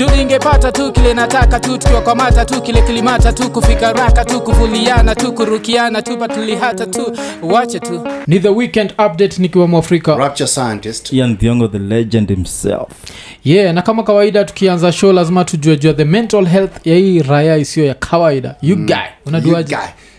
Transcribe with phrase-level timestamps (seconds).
[0.00, 5.14] juu ningepata tu kile nataka tu tukiwakwamata tu kile kilimata tu kufika raka tu kuvuliana
[5.14, 7.16] tu kurukiana tu patulihata tu.
[7.42, 8.08] Wache tu.
[8.26, 10.16] Ni the weekend update nikiwa mwafrika.
[10.16, 11.12] Rapture scientist.
[11.12, 12.88] Ian thiongo the legend himself.
[13.44, 17.86] Yeah na kama kawaida tukianza show lazima tujuejua the mental health ya hii raya isiyo
[17.86, 18.56] ya kawaida.
[18.62, 19.76] You guy you unajuaje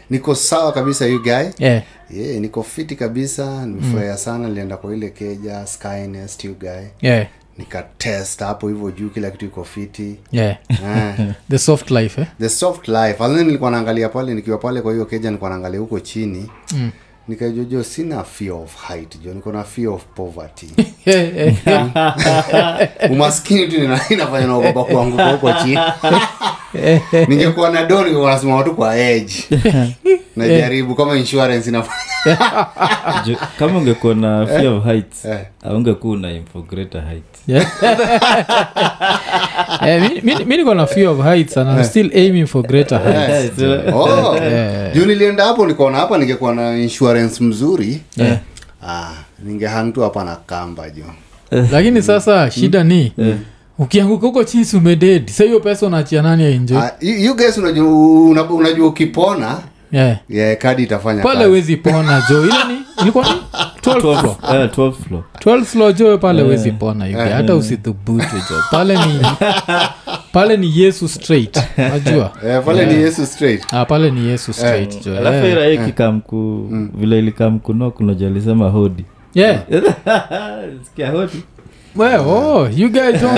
[0.10, 1.32] niko sawa kabisa you guy?
[1.32, 1.82] Yeah.
[2.10, 7.10] yeah, niko fiti kabisa nimefurahia sana nilienda kwa ile keja skynest you guy.
[7.10, 7.28] Yeah.
[7.62, 10.58] Nikatest hapo hivyo juu kila kitu iko fiti Yeah.
[10.70, 12.28] Eh, the soft life eh?
[12.40, 16.00] the soft life Alini nilikuwa naangalia pale nikiwa pale kwa hiyo keja nilikuwa naangalia huko
[16.00, 16.92] chini mm.
[17.36, 20.68] Nikajojo sina fear of height jo niko na fear of poverty.
[23.12, 23.76] Umaskini tu
[24.10, 25.80] inafanya naogopa kuanguka huko chini.
[27.28, 29.34] Ningekuwa na do ningekuwa nasimama tu kwa edge
[30.36, 32.68] najaribu kama insurance inafanya.
[33.60, 35.40] Kama ungekuwa na fear of heights Eh.
[35.64, 37.40] aungekuwa una aim for greater heights.
[37.48, 37.66] Yeah.
[39.88, 43.62] Eh, mi niko na fear of heights and I'm still aiming for greater heights.
[43.94, 44.36] oh.
[44.94, 48.38] juu nilienda hapo nikaona hapa ningekuwa na insurance mzuri Yeah.
[48.88, 49.12] ah,
[49.44, 51.04] ningehang tu hapa na kamba jo.
[51.72, 53.12] Lakini sasa shida ni
[53.80, 57.88] ukianguka huko chini si umededi sa hiyo pesa unachia nani aenjoy ah, you guys unajua,
[58.50, 59.58] unajua ukipona
[59.92, 60.18] yeah.
[60.30, 61.52] yeah, kadi itafanya pale kazi.
[61.52, 62.44] wezi pona jo.
[62.44, 63.32] Ile ni ilikuwa ni
[63.82, 64.36] 12 floor.
[64.42, 65.24] 12 eh, 12 floor.
[65.40, 68.56] 12 floor jo pale wezi pona hivi hata usithubutu jo.
[68.72, 69.20] Pale ni
[70.34, 71.60] pale ni yesu straight.
[71.78, 73.74] Najua yeah, pale ni yesu straight.
[73.74, 75.18] Ah, pale ni yesu straight jo.
[75.18, 75.52] Alafu yeah.
[75.52, 79.06] ira hii kikamku vile ilikamkuno kunojalisema hodi.
[79.34, 79.60] Yeah.
[80.86, 81.44] sikia hodi
[81.96, 83.38] well, oh, you guys don't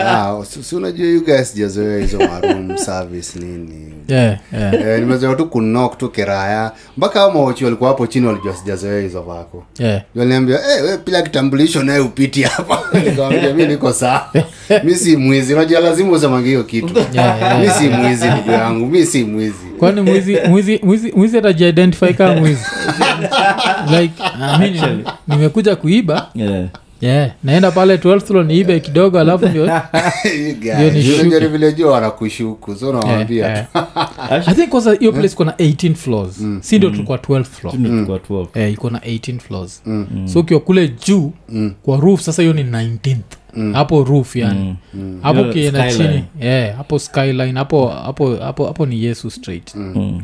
[0.00, 3.92] Ah, si unajua you guys hizo maroom service nini.
[4.08, 4.74] Yeah, yeah.
[4.74, 6.72] eh, nimezoea tu kunok tu kiraya.
[6.96, 9.64] Mpaka hao mawochi walikuwa hapo chini walijua sijazoea hizo vako.
[9.78, 10.02] Yeah.
[10.14, 12.82] waliambia hey, we pila kitambulisho naye upiti hapa.
[13.04, 14.30] Nikawambia mi niko sawa.
[14.84, 15.54] Mi si mwizi.
[15.54, 16.98] Unajua lazima usemange hiyo kitu.
[17.12, 18.86] Yeah, yeah, mi si mwizi ndugu yangu.
[18.86, 19.66] Mi si mwizi.
[19.78, 22.64] Kwani mwizi mwizi mwizi mwizi atajiidentify kama mwizi?
[24.00, 24.22] Like
[25.28, 26.28] nimekuja kuiba.
[26.34, 26.64] Yeah.
[27.00, 27.30] Yeah.
[27.44, 29.64] naenda pale 12th floor niibe kidogo alafu ndio
[30.46, 31.40] You guys, Hiyo ni unajua shughuli.
[31.40, 34.48] ni vile jua wanakushuku so nawambia yeah, yeah.
[34.48, 36.42] i think kwanza hiyo place iko na 18 floors.
[36.60, 37.76] Si ndio tulikuwa 12 floor?
[37.76, 39.82] Tulikuwa 12 eh, iko na 18 floors.
[40.24, 41.32] So ukiwa kule juu
[41.82, 43.18] kwa roof sasa hiyo ni 19th
[43.72, 44.76] hapo roof yani.
[45.22, 45.50] Hapo mm.
[45.50, 46.12] ukienda skyline.
[46.12, 49.74] chini yeah, hapo skyline hapo hapo hapo hapo ni yesu straight.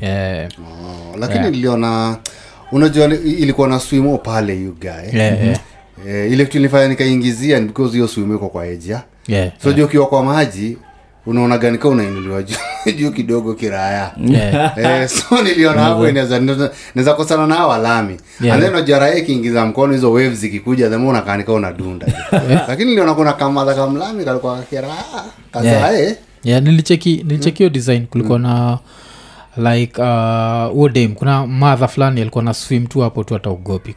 [0.03, 0.49] Yeah.
[0.59, 2.17] oh, lakini niliona
[2.73, 5.19] unajua ilikuwa na swimo pale you guy.
[5.19, 5.59] Yeah, yeah.
[6.09, 9.51] Eh, ile kitu nilifanya nikaingizia ni because hiyo swimo iko kwa eja Yeah.
[9.63, 10.77] so juu ukiwa kwa maji
[11.27, 12.43] unaona gani ka unainuliwa
[12.99, 14.13] juu kidogo kiraya.
[14.27, 14.79] Yeah.
[15.03, 16.41] eh, so niliona hapo inaweza
[16.95, 18.55] naweza kosana nao walami Yeah.
[18.55, 22.07] and then unajua ikiingiza mkono hizo waves zikikuja then unakaanika unadunda.
[22.69, 28.79] Lakini niliona kuna kamadha kamlami kalikuwa kiraya kazae yeah, nilicheki nilicheki hiyo design kulikuwa na
[29.57, 33.95] like uh, huo dem kuna madha fulani alikuwa na swim tu hapo tu hata ugopi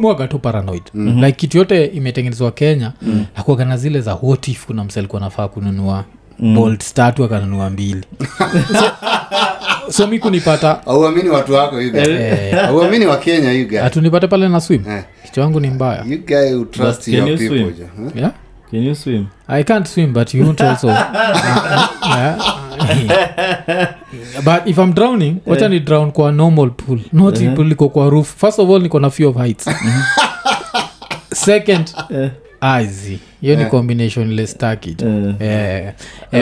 [0.00, 3.24] miwaga tu paranoid like kitu yote imetengenezwa kenya mm.
[3.36, 6.04] akuaga na zile za hotif kuna msa alikuwa nafaa kununua
[6.38, 6.54] mm.
[6.54, 8.04] bolt tatu akanunua mbili
[8.78, 8.90] so,
[9.92, 11.92] so mi kunipata auamini watu wako you
[12.68, 15.04] auamini wa kenya you hatunipate pale na swim Eh.
[15.24, 17.72] kichwa yangu ni mbaya you guy who trust your people swim?
[17.96, 18.16] huh?
[18.16, 18.32] yeah?
[18.74, 19.30] Can you swim?
[19.46, 20.88] I can't swim, but you won't also.
[20.88, 22.38] yeah.
[24.44, 28.10] but if I'm drowning, wacha ni drown kwa normal pool, not uh pool liko kwa
[28.10, 28.34] roof.
[28.36, 29.68] First of all, niko na few of heights.
[31.32, 31.94] Second,
[32.60, 35.34] azi hiyo ni combination ile staki tu.
[35.40, 35.92] Eh.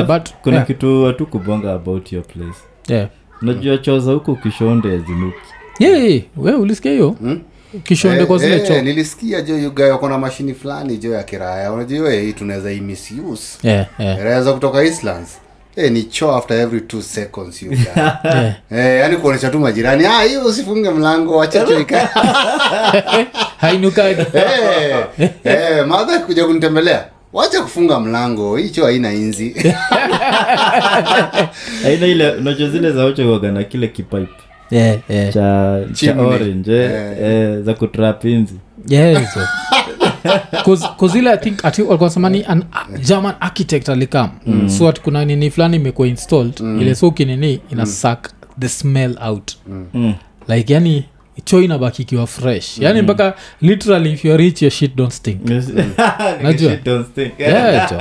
[0.07, 2.59] But kuna yeah, kitu watu kubonga about your place.
[2.89, 3.09] Yeah.
[3.43, 5.37] unajua choza huku kishonde zinuki.
[5.79, 7.17] Yeah, yeah, we ulisikia hiyo
[7.85, 12.11] kishonde kwa zile Eh, eh, nilisikia jo you guy mashini fulani jo ya kiraya unajua
[12.11, 15.39] hiyo hii tunaweza imisuse yeah, za kutoka islands.
[15.77, 17.73] Hey, ni cho after every two seconds you.
[17.97, 18.55] Yeah.
[18.71, 22.09] hey, yani kuonesha tu majirani ah hiyo usifunge mlango wachacho ika
[23.61, 23.79] hey,
[25.19, 27.05] eh, eh, madha kuja kunitembelea.
[27.33, 29.55] Wacha kufunga mlango hicho haina inzi.
[31.83, 33.05] Haina ile unajua zile za
[33.53, 34.29] na kile kipipe
[34.73, 35.33] yeah, yeah.
[35.33, 37.17] cha, cha orange eh, Eh.
[37.23, 38.55] eh, za kutrapinzi
[38.89, 39.01] yes.
[39.01, 39.41] yeah, so.
[40.65, 44.69] Cause- cause ile i think ati walikuwa wanasema ni an a german architect alikam mm.
[44.71, 46.81] so ati kuna nini fulani imekuwa installed mm.
[46.81, 48.29] ile so kinini ina suck
[48.61, 49.53] the smell out
[49.95, 50.15] Mm.
[50.49, 51.05] like yani
[51.45, 55.41] cho inabaki ikiwa fresh yani mpaka literally if you're rich your shit don't stink
[56.43, 56.71] Najua.
[56.71, 57.41] Shit don't stink.
[57.41, 57.99] yeah, jo.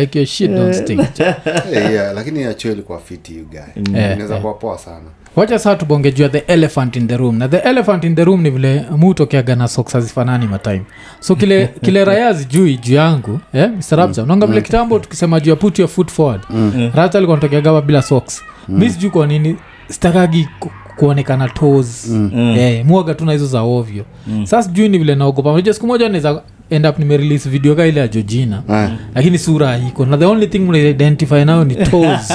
[0.00, 1.00] like your shit don't stink
[1.72, 3.58] yeah, lakini ya cho ilikuwa fiti you guy
[3.98, 5.04] Eh, inaweza kuwa poa sana
[5.36, 7.38] wacha saa tubongejua the elephant in the room.
[7.38, 10.82] Na the elephant in the room ni vile mutokeaga na soks azifanani matime
[11.20, 13.96] so kile kile raya zijui juu yangu eh, Mr.
[13.96, 16.40] Rapture, unaonga vile kitambo tukisema juu ya put your foot forward.
[16.50, 16.90] Mm.
[16.94, 18.42] rata alikuwa natokeagawa bila socks.
[18.68, 19.56] Mi sijui kwa nini
[19.88, 20.48] sitakagi
[20.96, 22.30] kuonekana tos mm.
[22.58, 24.04] eh, muaga tuna hizo za ovyo.
[24.26, 24.46] Mm.
[24.46, 25.72] sasa sijui ni vile naogopa.
[25.74, 28.90] Siku moja naweza end up nimerelease video ka ile ya jojina yeah.
[29.14, 30.06] lakini sura haiko.
[30.06, 32.30] Na the only thing mnaidentify nayo ni toes.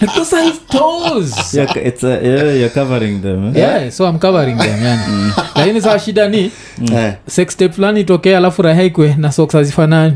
[0.00, 1.54] Like, those are toes.
[1.54, 3.58] You're, it's a, yeah, you're covering them eh?
[3.58, 5.32] yeah, so I'm covering them yani.
[5.56, 6.50] Lakini saa shida ni
[6.92, 10.14] Eh, sex tape fulani itokee alafu rahaikwe na socks hazifanani.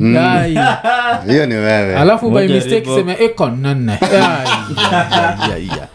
[1.29, 1.97] Hiyo ni wewe.
[1.97, 3.15] Alafu by mistake seme
[4.13, 5.89] ya, ya.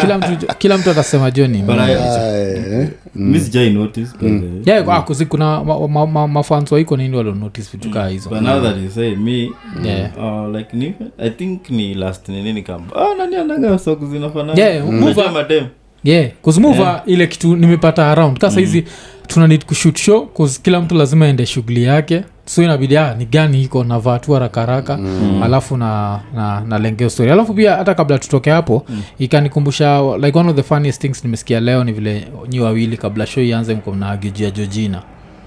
[0.00, 4.62] Kila mtu kila mtu atasema joni But I, Eh, mi sijai notice by the way.
[4.66, 8.30] yeah, ah, kuzi kuna ma, ma, ma, waiko nini walionotice vitu kaa hizo?
[8.30, 9.50] But now that you say me
[9.84, 10.10] Yeah.
[10.18, 14.60] uh, like ni i think ni last nini ni kamba oh, nani anaga sok zinafanana?
[14.62, 15.32] Yeah, move Unajua on.
[15.32, 15.64] madem.
[16.04, 18.38] Yeah kuzimuva ile kitu nimepata around.
[18.38, 18.86] Ka sahizi mm.
[19.26, 23.62] tunanid kushut show cause kila mtu lazima ende shughuli yake so inabidi ah, ni gani
[23.62, 25.42] iko navaa tu haraka haraka mm.
[25.42, 29.02] alafu na, na, na lengeo story alafu pia hata kabla tutoke hapo mm.
[29.18, 33.44] ikanikumbusha like one of the funniest things nimesikia leo ni vile nyi wawili kabla show
[33.44, 35.02] ianze mko mnaagijia jojina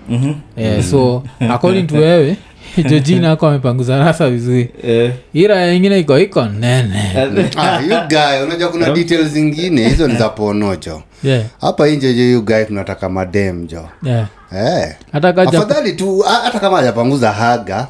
[0.10, 0.34] Mhm.
[0.58, 2.38] eh, so according to wewe
[2.90, 4.70] jojina ako amepanguza rasa vizuri.
[4.84, 5.12] Yeah.
[5.34, 7.04] ira yengine iko iko nene.
[7.58, 12.00] Ah, you guy unajua kuna details zingine hizo ni za ponojo yeah, hapa yeah.
[12.00, 14.28] je you guy tunataka madem jo yeah.
[14.56, 14.96] eh.
[15.14, 17.88] afadhali tu hata kama ajapanguza haga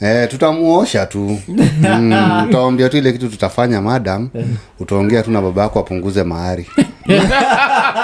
[0.00, 1.38] eh, tutamuosha tu.
[1.48, 4.28] Mm, utaombia tu ile kitu tutafanya madam.
[4.80, 6.66] Utaongea tu na baba yako apunguze mahari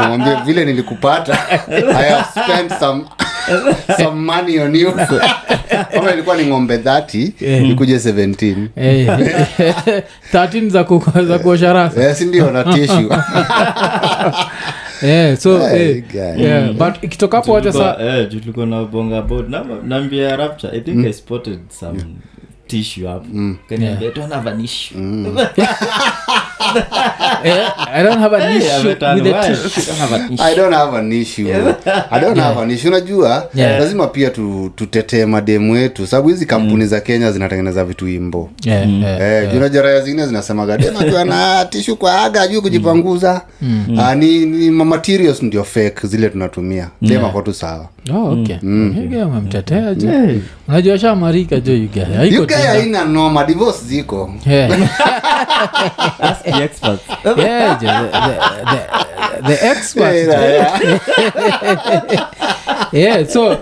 [0.05, 1.39] umwambie vile nilikupata
[1.71, 3.05] i have spent some
[3.97, 4.93] some money on you.
[5.95, 9.09] Kama ilikuwa ni ng'ombe 30 ikuje 17 Eh,
[10.35, 12.03] 13 za ku- za kuosha rasa.
[12.09, 12.51] Eh, si ndio?
[12.51, 13.13] Na tishu
[15.03, 16.45] Eh, so Hey, eh, guy.
[16.45, 19.49] yeah, but ikitoka wacha sa eh, tulikuwa na bonga about
[19.85, 21.99] naambia rapture i think i spotted some
[22.73, 23.27] tissue hapo
[23.69, 24.97] kaniambia don't have an issue.
[27.45, 29.93] Eh, i don't have an issue with the tissue.
[29.93, 30.43] Don't have an issue.
[30.43, 31.49] i don't have an issue.
[32.11, 32.89] I don't have an issue.
[32.89, 33.81] Unajua Yeah.
[33.81, 36.07] lazima pia tu, tutetee mademu wetu.
[36.07, 38.51] Sababu hizi kampuni za kenya zinatengeneza vitu imbo.
[38.65, 39.21] Yeah, yeah.
[39.45, 43.43] Eh, juu unajua raya zingine zinasemaga dem akiwa na tishu kwa aga ajuu kujipanguza.
[43.99, 46.89] Ah, ni, ni ma- materials ndio fake zile tunatumia.
[47.03, 48.57] Dem ako tu sawa Oh, okay.
[49.03, 50.09] Yuga amemtetea jo
[50.69, 51.73] unajua shamarika jo
[52.43, 54.35] uk haina noma divorce ziko.
[59.47, 60.29] The expert,
[62.93, 63.57] yeah, so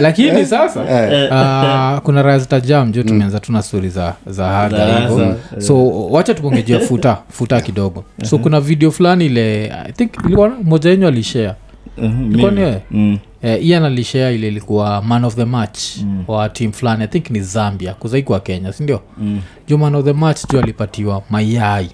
[0.00, 5.88] lakini sasa uh, kuna raya zitajam jo tumeanza tuna stori za, za haga hivo so
[6.10, 8.04] wacha tupongejea futa futa kidogo.
[8.24, 11.52] So kuna video fulani ile i think ilikuwa moja yenyu alishare
[11.98, 12.82] Mhm, Ilikuwa ni wewe?
[12.90, 13.18] Mm.
[13.42, 16.24] eh, ian alishea ile ilikuwa man of the match mm.
[16.28, 19.40] wa team fulani i think ni zambia kuzaikwa kenya sindio Mm.
[19.68, 21.90] juu man of the match juu alipatiwa mayai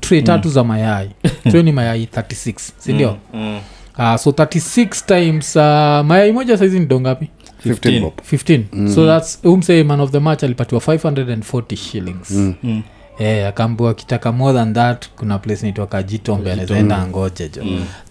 [0.00, 1.10] tre tatu za mayai
[1.50, 3.58] tro ni mayai 36 sindio Mm.
[3.98, 5.62] uh, so 36 times uh,
[6.06, 7.28] mayai moja saizi ni dongapi
[7.66, 8.62] 15 15.
[8.64, 12.82] 15 so thats umsay man of the match alipatiwa 540 shillings Mm.
[13.20, 17.62] Eh, akaambiwa kitaka more than that kuna place naitwa kajitombe anawezaenda angoje jo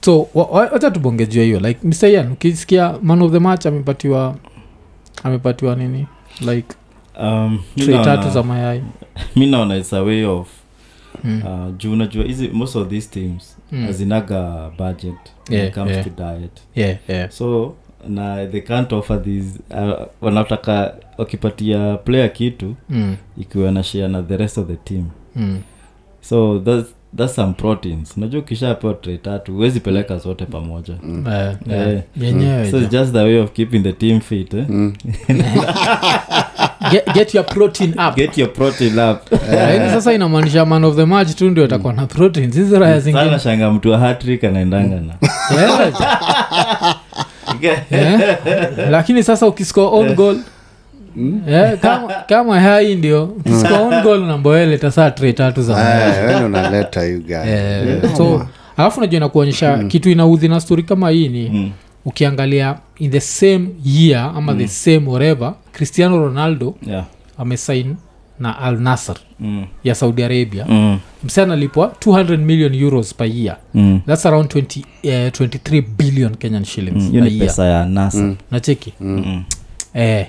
[0.01, 4.35] so wa- wa- wacha tubongejua hiyo like mr ukisikia man of the match amepatiwa
[5.23, 6.07] amepatiwa nini
[6.41, 6.75] like
[7.21, 7.59] Um,
[8.03, 8.83] tatu za mayai
[9.35, 10.47] mi naona its a way of
[11.23, 11.41] Mm.
[11.45, 13.85] uh, juu unajua hizi most of these teams Mm.
[13.89, 15.15] azinaga budget
[15.49, 16.03] when it comes yeah.
[16.03, 17.29] to diet yeah, yeah.
[17.31, 17.73] so
[18.07, 24.21] na they can't offer these uh, wanataka wakipatia player kitu Mm, ikiwa na share na
[24.21, 25.59] the rest of the team mm.
[26.21, 26.87] so that's,
[27.17, 31.25] that's some proteins unajua ukishapewa tray tatu huwezi peleka zote pamoja mm.
[31.27, 31.55] uh, yeah.
[31.67, 31.87] Yeah.
[31.89, 32.01] Yeah.
[32.21, 34.65] yenyewe so it's just the way of keeping the team fit eh?
[36.91, 39.93] get, get your protein up get your protein up yeah.
[39.93, 43.39] sasa inamaanisha man of the match tu ndio atakuwa na proteins hizi raya zingine sana
[43.39, 45.13] shanga mtu wa hatrik anaendanga na
[47.63, 48.37] eh.
[48.89, 50.37] lakini sasa ukisco on goal.
[51.49, 56.09] Eh, kama, kama hai ndio ukiscore on goal namboeleta saa tre tatu za mayai.
[56.09, 57.35] Eh, wewe ndo unaleta you guy.
[57.35, 58.47] Eh, so
[58.77, 61.71] alafu najua inakuonyesha kitu inaudhi na stori kama hii ni Mm.
[62.05, 67.05] ukiangalia in the same year ama the same whatever cristiano ronaldo yeah.
[67.37, 67.95] amesain
[68.39, 69.65] na al nasr mm.
[69.83, 70.99] ya saudi arabia Mm.
[71.23, 74.01] msee analipwa 200 million euros per year Mm.
[74.07, 77.11] thats around 20, uh, 23 billion kenyan shillings Mm.
[77.11, 79.43] per year pesa ya nasa nacheki Mm.
[79.93, 80.25] eh,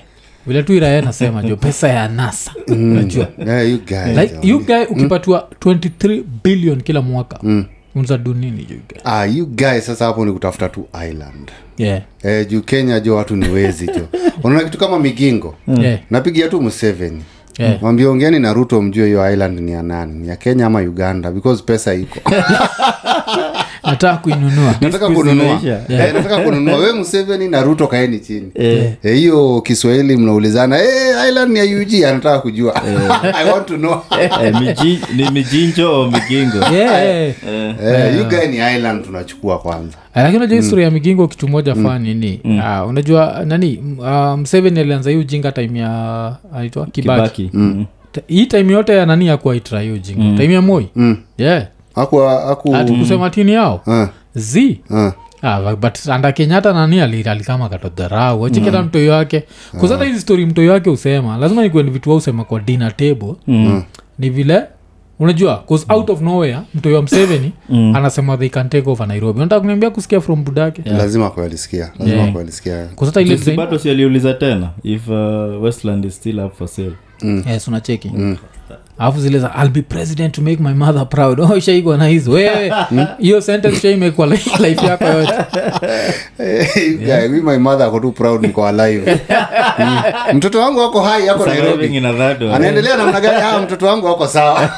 [0.47, 4.83] vile tu iraya nasema jo pesa ya nasa najua Yeah, you guy, like you guy
[4.89, 7.65] ukipatiwa 23 billion kila mwaka Mm.
[7.95, 9.01] unza du nini you guys?
[9.05, 12.01] ah, you guys sasa hapo ni kutafuta tu island yeah.
[12.23, 14.07] eh, juu kenya jo watu ni wezi jo
[14.43, 15.99] unaona kitu kama migingo Yeah.
[16.09, 17.23] napigia tu museveni
[17.57, 17.81] Yeah.
[17.81, 20.13] mwambie ongeeni na ruto mjue hiyo island ni ya nani?
[20.13, 21.31] Ni ya kenya ama uganda?
[21.31, 22.19] Because pesa iko
[23.83, 24.75] nataka kuinunua.
[24.81, 25.59] Nataka kununua.
[25.63, 25.81] yeah.
[25.89, 26.77] Eh, nataka kununua.
[26.77, 28.51] We museveni na ruto kaeni chini.
[29.03, 29.57] Hiyo yeah.
[29.57, 32.81] e, kiswahili mnaulizana hey, island ni ya ug anataka kujua.
[33.41, 34.01] I want to know.
[34.21, 36.57] Eh, miji- ni mijinjo o migingo.
[36.57, 37.33] Yeah, yeah.
[37.83, 39.97] Eh, you guy ni island tunachukua kwanza.
[40.15, 41.83] Lakini unajua historia ya migingo kitu moja mm.
[41.85, 47.31] fani ni ah, unajua nani m- ah, mseveni alianza hii ujinga time ya anaitwa kibaki,
[47.43, 47.49] kibaki.
[47.53, 47.85] Mm.
[48.11, 50.41] Ta- hii time yote ya nani yakuaitra hii ujinga?
[50.41, 50.87] Time ya moi?
[50.95, 51.17] Mm.
[51.37, 53.81] yeah aku aku ati kusema tini yao?
[53.87, 54.05] Uh,
[54.35, 54.79] z?
[54.89, 55.11] Uh.
[55.43, 58.45] Ah, but anda kenyatta nani alikama katodharau?
[58.45, 59.43] Achiketa mtoyo wake
[59.79, 63.33] kuzata hizi stori mtoyo wake usema lazima nikuwe ni vitu usema kwa dinner table.
[63.47, 63.83] Mm.
[64.19, 64.63] ni vile
[65.19, 67.51] unajua cause out of nowhere mtoi wa mseveni
[67.95, 70.81] anasema they can take over nairobi unataka kuniambia kusikia from budake?
[70.85, 72.31] Lazima kualisikia lazima Yeah.
[72.33, 72.85] kualisikia.
[72.95, 76.93] Kuzata ile Si bado si aliuliza tena if uh, westland is still up for sale.
[77.47, 78.11] Yes unacheki
[79.01, 81.39] alafu zile za ill be president to make my mother proud.
[81.39, 82.31] Oh ishaigwa na hizo.
[82.31, 82.73] Wewe
[83.19, 85.33] hiyo sentence shaimekwa life yako yote.
[87.05, 87.29] Yeah.
[87.29, 89.19] mi my mother ako tu proud niko alive.
[89.79, 90.01] Mm.
[90.33, 91.97] mtoto wangu ako hai ako nairobi.
[92.53, 93.41] anaendelea namna gani?
[93.41, 94.69] Ah, mtoto wangu ako sawa.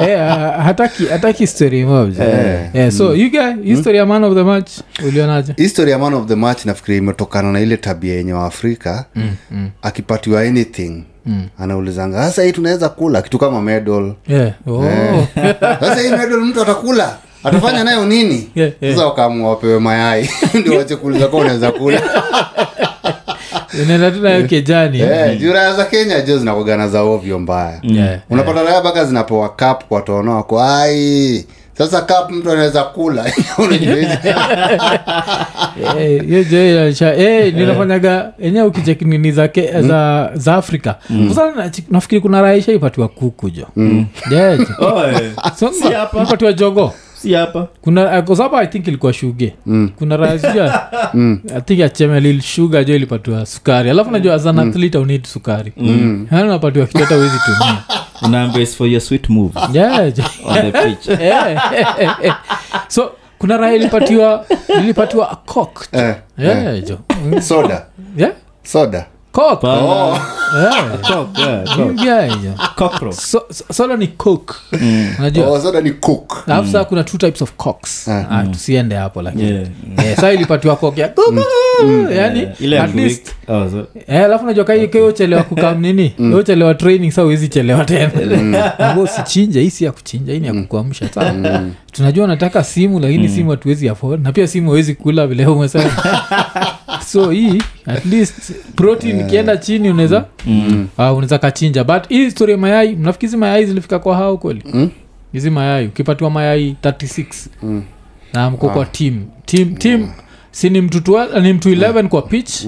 [0.00, 2.70] Eh, ah, hataki hataki story moja Eh.
[2.74, 4.70] Eh, so you guy history ya man of the match
[5.06, 5.54] ulionaje?
[5.56, 9.70] History ya man of the match nafikiri imetokana na ile tabia yenye waafrika mm, mm.
[9.82, 11.46] akipatiwa anything mm.
[11.58, 13.22] anaulizanga sasa hii tunaweza kula?
[13.22, 14.12] Kitu kama medal.
[14.28, 14.52] Yeah.
[14.66, 14.84] oh.
[15.80, 17.16] sasa hii medal mtu atakula?
[17.44, 18.50] Atafanya nayo nini?
[18.54, 18.94] Yeah, yeah.
[18.94, 20.30] sasa wakaamua wapewe mayai.
[20.60, 22.02] Ndio wachekuliza kuwa unaweza kula.
[23.84, 25.00] Unaenda tu nayo kejani.
[25.00, 25.40] Eh,
[25.76, 27.78] za kenya jo zinakogana za ovyo mbaya.
[27.82, 31.46] Yeah, unapata raya mpaka zinapewa kap kwa tono wako ai
[31.86, 33.24] sasa kap mtu anaweza kula
[36.00, 36.22] Eh,
[37.18, 41.28] eh, ninafanyaga enyewe ukicheki nini za, ke, za, za afrika mm.
[41.56, 43.66] na- nafikiri kuna raisha ipatiwa kuku jo
[44.30, 44.64] Yeah, jo.
[44.78, 45.30] Oh, eh.
[45.58, 46.52] So, Si hapa.
[46.52, 47.68] jogo si hapa.
[47.80, 49.54] Kuna kwa sababu i think ilikuwa shuge.
[49.98, 50.80] Kuna rasia
[51.56, 53.90] i think achemelil shuga jo ilipatiwa sukari.
[53.90, 55.72] Alafu najua as an athlete au need sukari.
[55.76, 56.26] Mm.
[56.32, 57.82] unapatiwa kitata wezi tumia.
[58.40, 59.52] Numbers for your sweet move.
[59.72, 59.98] Yeah,
[60.46, 61.20] on the pitch.
[61.20, 61.52] Yeah.
[61.72, 62.34] eh, eh, eh.
[62.88, 64.46] so kuna raha ilipatiwa
[64.80, 66.98] ilipatiwa a cock Eh, yeah, jo
[67.40, 67.86] soda.
[68.16, 68.32] Yeah.
[68.62, 69.06] Soda.
[69.32, 70.20] Cock Pana-
[70.58, 70.98] yeah.
[71.00, 72.04] cock, yeah, cock.
[72.04, 72.50] Yeah, jo.
[73.12, 74.54] So- so- soda ni cook.
[75.18, 75.46] Unajua?
[75.46, 76.42] Oh, ni cook.
[76.46, 78.08] Alafu saa kuna two types of cocks.
[78.08, 79.44] Ah, tusiende hapo lakini.
[79.50, 79.66] Yeah.
[80.06, 81.08] Eh, saa ilipatiwa kok ya
[82.16, 83.32] yani ile at least.
[83.48, 86.12] oh, so- Eh, alafu najua kaiochelewa kukam nini?
[86.34, 88.78] Ochelewa training sa uwezi chelewa tena.
[88.78, 93.28] Ambao usichinje hii si ya kuchinja hii ni ya kukuamsha saa tunajua unataka simu lakini
[93.28, 94.22] simu hatuwezi afford.
[94.24, 95.90] Na pia simu hawezi kula vile umesema
[97.12, 100.24] so hii at least protein ikienda chini unaweza
[100.98, 101.84] ah, unaweza kachinja.
[101.84, 104.90] But hii story ya mayai mnafikiri hizi mayai zilifika kwa hao kweli?
[105.32, 107.24] Hizi mayai ukipatiwa mayai 36
[108.32, 109.24] na mko kwa team.
[109.46, 110.08] Team team
[110.50, 112.66] si ni mtu 12 ni mtu 11 kwa pitch.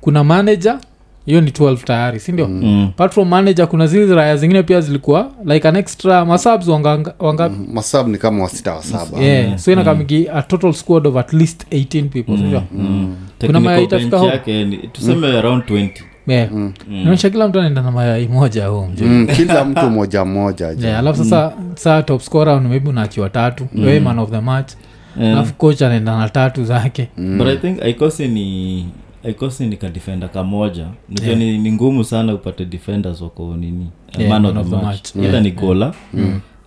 [0.00, 0.78] Kuna manager
[1.26, 2.84] hiyo ni 12 tayari sindio Mm.
[2.94, 7.48] apart from manager kuna zile raya zingine pia zilikuwa like an extra masabs wanga, wanga
[7.72, 9.48] masab ni kama wasita wasaba yeah.
[9.50, 9.58] mm.
[9.58, 13.16] so inakamiki a total squad of at least 18 people sindio Mm.
[13.46, 14.32] Kuna itafika bench home?
[14.32, 15.90] yake ni- tuseme around 20
[16.26, 16.48] yeah.
[16.88, 20.98] naonyesha kila mtu anaenda na mayai moja home jo mm, kila mtu moja moja yeah,
[20.98, 23.66] alafu sasa saa top scorer maybe unaachiwa tatu.
[23.74, 23.86] Mm.
[23.86, 24.72] we man of the match.
[25.20, 25.52] Yeah.
[25.52, 27.08] coach anaenda na tatu zake.
[27.38, 28.86] But i think aikosi ni
[29.24, 30.86] aikosi ni kadefenda kamoja
[31.24, 31.38] yeah.
[31.38, 33.86] ni, ni ngumu sana upate defenders wako nini?
[34.18, 35.16] Yeah, man of the match.
[35.16, 35.94] either ni gola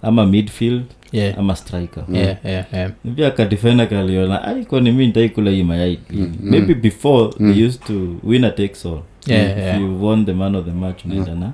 [0.02, 1.40] ama midfield yeah.
[1.40, 2.04] ama striker.
[2.14, 2.92] Yeah, yeah, yeah.
[3.16, 6.00] pia kadefenda kaliona aikoni mi ntaikula hii mayai
[6.44, 9.82] maybe before they used to winner takes all Yeah, if yeah.
[9.82, 11.52] you won the man of the match unaenda na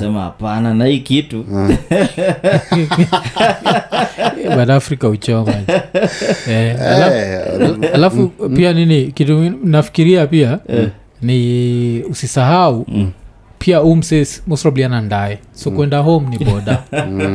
[0.00, 1.44] sema hapana na hii kitu.
[1.52, 1.76] Mm.
[4.56, 5.52] but africa uchoma
[6.48, 10.58] eh, alafu, Eh, alafu pia nini kitu nafikiria pia
[11.22, 12.86] ni usisahau
[13.58, 14.26] pia umse
[14.84, 15.38] ana ndae.
[15.52, 16.78] So kwenda home ni boda.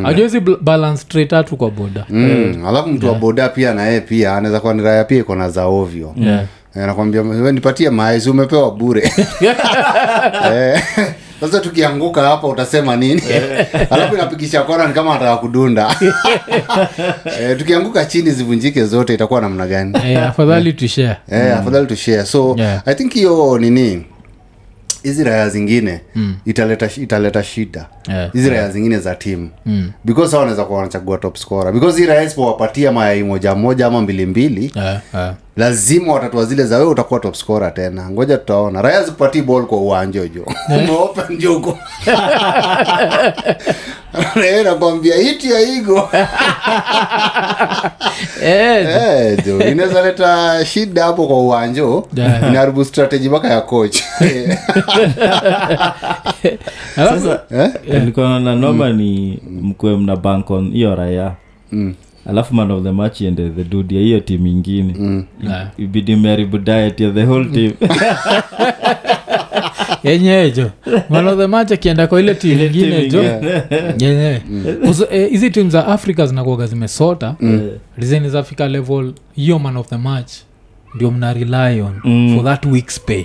[0.05, 2.05] Ajuezi balance tatu kwa boda.
[2.09, 5.35] Mm, alafu mtu wa boda pia na yeye pia anaweza kuwa ni raya pia iko
[5.35, 6.13] na za ovyo.
[6.17, 6.43] Yeah.
[6.75, 9.01] Eh, nakwambia nipatie maezi umepewa bure.
[10.53, 10.83] Eh,
[11.41, 13.21] sasa tukianguka hapa utasema nini?
[13.91, 15.95] Alafu inapigisha kora ni kama anataka kudunda.
[17.41, 19.93] E, tukianguka chini zivunjike zote itakuwa namna gani?
[20.05, 22.81] Eh, afadhali tushare eh, afadhali tushare so Yeah.
[22.85, 24.05] i think hiyo nini
[25.03, 26.01] hizi raya zingine
[26.45, 27.85] italeta italeta shida.
[28.07, 29.49] Yeah, hizi raya zingine za timu
[30.03, 31.73] because hao wanaweza kuwa wanachagua top scorer.
[31.73, 35.01] Because hii raya isipowapatia mayai moja moja ama mbili mbili yeah.
[35.13, 35.33] yeah.
[35.57, 38.09] lazima watatua zile za wewe utakuwa top scorer tena.
[38.09, 38.81] Ngoja tutaona.
[38.81, 40.45] Raya zikupatii ball kwa uwanja jo
[40.77, 41.77] umeopen juko
[44.63, 46.09] nakwambia hiti ya igo
[48.43, 52.49] Eh, Eh, jo inaweza leta shida hapo kwa uwanjo Yeah.
[52.49, 53.97] inaharibu strategy mpaka ya coach.
[56.97, 57.41] Alafu- sasa
[57.93, 61.31] nilikuwa na noma ni mkue mna bankon hiyo raya
[62.29, 65.23] alafu man of the match ende the dud ya hiyo timu ingine.
[65.43, 65.67] Yeah.
[65.77, 67.71] ibidi meharibu diet ya the whole team
[70.03, 70.69] yenyewe jo.
[71.09, 73.23] Man of akienda kwa ile tim ingine jo.
[73.99, 74.41] yenyewe.
[74.83, 77.35] Uzo- eh, hizi tim za africa zinakuaga zimesota.
[77.97, 80.31] Rizeni zafika level hiyo man of the match
[80.95, 82.35] ndio mna rely on Mm.
[82.35, 83.23] for that week's pay.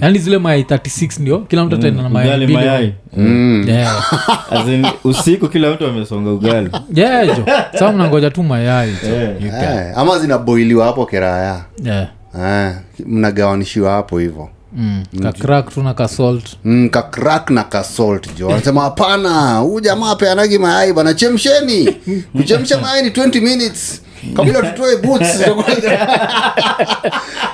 [0.00, 2.94] Yaani zile mayai 36 ndio kila mtu ataenda na mayai.
[3.16, 3.64] Mm.
[3.68, 4.12] Yeah.
[4.52, 6.70] As in, usiku kila mtu amesonga ugali.
[6.94, 7.38] Yeah,
[7.78, 12.08] saa mnangoja tu mayai Eh, ama zinaboiliwa hapo kiraya yeah.
[12.40, 12.74] eh,
[13.06, 15.04] mnagawanishiwa hapo hivo mm.
[15.22, 20.92] kakrak tu na kasalt mm, kakrak na kasalt jo anasema hapana huu jamaa peanagi mayai
[20.92, 21.92] bana chemsheni.
[22.36, 24.02] Kuchemsha mayai ni 20 minutes
[24.36, 25.38] kabla tutoe boots.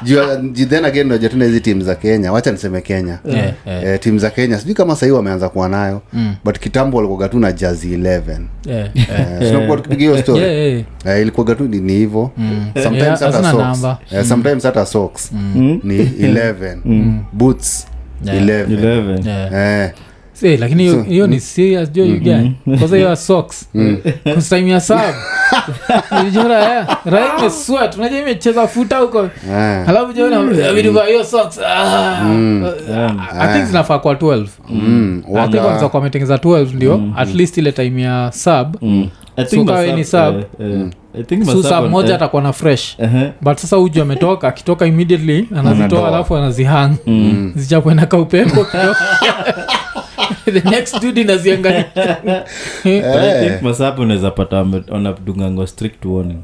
[0.02, 2.32] Juu then again unajua tena hizi timu za kenya.
[2.32, 3.18] Wacha niseme kenya.
[3.24, 3.84] Yeah, yeah.
[3.84, 4.58] Eh, timu za kenya.
[4.58, 6.34] Sijui kama sahii wameanza kuwa nayo Mm.
[6.44, 9.08] but kitambo walikuwaga tu na jazi 11 Yeah, yeah.
[9.42, 10.40] Eh, sinakuwa tukipiga hiyo story.
[10.42, 11.16] Yeah, yeah.
[11.16, 12.30] Eh, ilikuwaga tu ni ni hivo.
[12.82, 13.84] Sometimes hata socks.
[14.12, 15.32] Eh, sometimes hata socks.
[15.54, 17.86] Ni 11 boots
[18.24, 18.38] Yeah.
[18.42, 19.52] 11 11 Yeah.
[19.84, 19.90] Eh,
[20.34, 22.48] See, lakini hiyo- hiyo ni serious jo you guy
[22.78, 23.68] kwanza hiyo socks.
[24.34, 25.00] Kustime ya sab
[26.34, 26.96] jora ya.
[27.04, 29.28] Rai imesweat unajua imecheza futa huko.
[29.86, 31.58] Halafu jona vya hiyo socks.
[31.58, 32.20] Ah.
[33.40, 37.02] i think zinafaa kwa 12 mm, I think wanaweza kuwa wametengeza 12 ndio.
[37.16, 38.76] At least ile time ya sub.
[39.36, 40.20] I think So ni sub.
[40.38, 40.86] eh, eh,
[41.20, 42.96] I think su Masab sub on- moja eh, atakuwa na fresh.
[42.98, 43.32] Ehe.
[43.40, 46.90] but sasa uju ametoka akitoka immediately anazitoa alafu anazihang.
[47.56, 48.64] Zichakwenda ka upepo.
[48.64, 48.94] kidogo.
[50.52, 51.84] the next dude inaziangalia
[54.02, 54.64] unaweza pata
[55.66, 56.38] strict warning.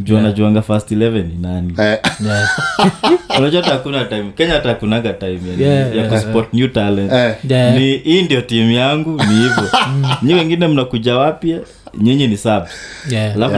[0.00, 0.60] Juu anajuanga
[0.92, 1.74] 11 ni nani?
[1.78, 2.48] Eh, Yeah.
[3.38, 4.32] unajua hata time.
[4.36, 4.74] Kenya hata
[5.12, 6.10] time ya, Yeah, ya yeah,
[6.52, 7.12] new talent.
[7.12, 7.74] Eh, Yeah.
[7.78, 9.68] ni hii ndio timu yangu ni hivyo.
[10.22, 11.60] Nyi wengine mnakuja wapya
[12.00, 12.62] nyinyi ni sub
[13.10, 13.34] Yeah.
[13.36, 13.54] alafu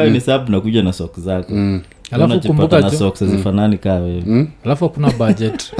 [0.00, 0.12] Yeah.
[0.12, 1.52] ni sub nakuja na sok zako.
[3.24, 4.46] Hazifanani kaa wewe.
[4.64, 5.72] Alafu hakuna budget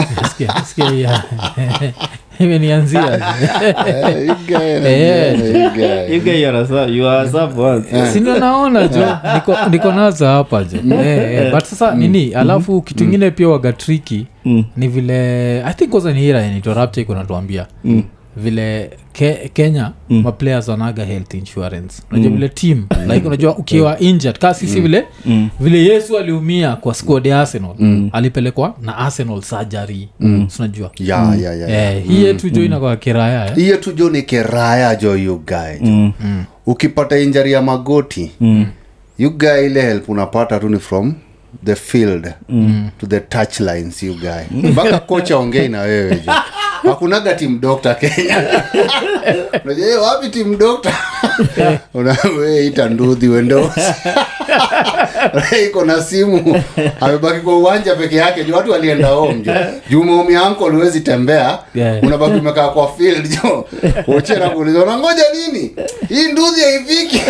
[2.38, 5.40] Sikia- sikia hii ya- imenianzia
[7.92, 13.04] eh, naona jo niko, niko naza hapa jo Eh, eh, but sasa nini alafu kitu
[13.04, 14.64] ingine pia wagatriki Mm.
[14.76, 17.66] ni vile i think kwanza ni hira nitorapcha iko natuambia
[18.36, 20.22] vile ke, kenya mm.
[20.22, 25.48] maplayers wanaga health insurance unajua vile team like unajua ukiwa injured kaa sisi vile Mm.
[25.60, 27.74] vile yesu aliumia kwa squad ya arsenal
[28.12, 30.46] alipelekwa na arsenal surgery mm.
[30.50, 31.40] sunajua yeah, mm.
[31.42, 31.96] yeah, yeah, yeah.
[31.96, 33.54] eh, hii yetu jo inakwa kiraya eh?
[33.54, 36.44] hii yetu jo ni kiraya jo you guy Mm.
[36.66, 38.66] ukipata injari ya magoti Mm.
[39.18, 41.14] you guy ile help unapata tu ni from
[41.64, 42.34] the field
[42.98, 44.44] to the touch lines you guy.
[44.50, 46.32] Mpaka kocha ongei na wewe jo
[46.82, 48.64] hakunaga tim dokta kenya
[49.64, 50.92] unajua "Eh, wapi tim dokta
[51.94, 53.80] unawe ita ndudhi wendosi
[55.66, 56.62] iko na simu.
[57.00, 59.52] Amebaki kwa uwanja peke yake juu watu walienda home jo
[59.90, 60.04] juu
[60.64, 61.58] uliwezi tembea.
[61.74, 62.02] Yeah.
[62.04, 63.64] unabaki umekaa kwa field jo
[64.06, 65.76] uchena kuuliza unangoja nini?
[66.08, 67.22] Hii ndudhi haifiki.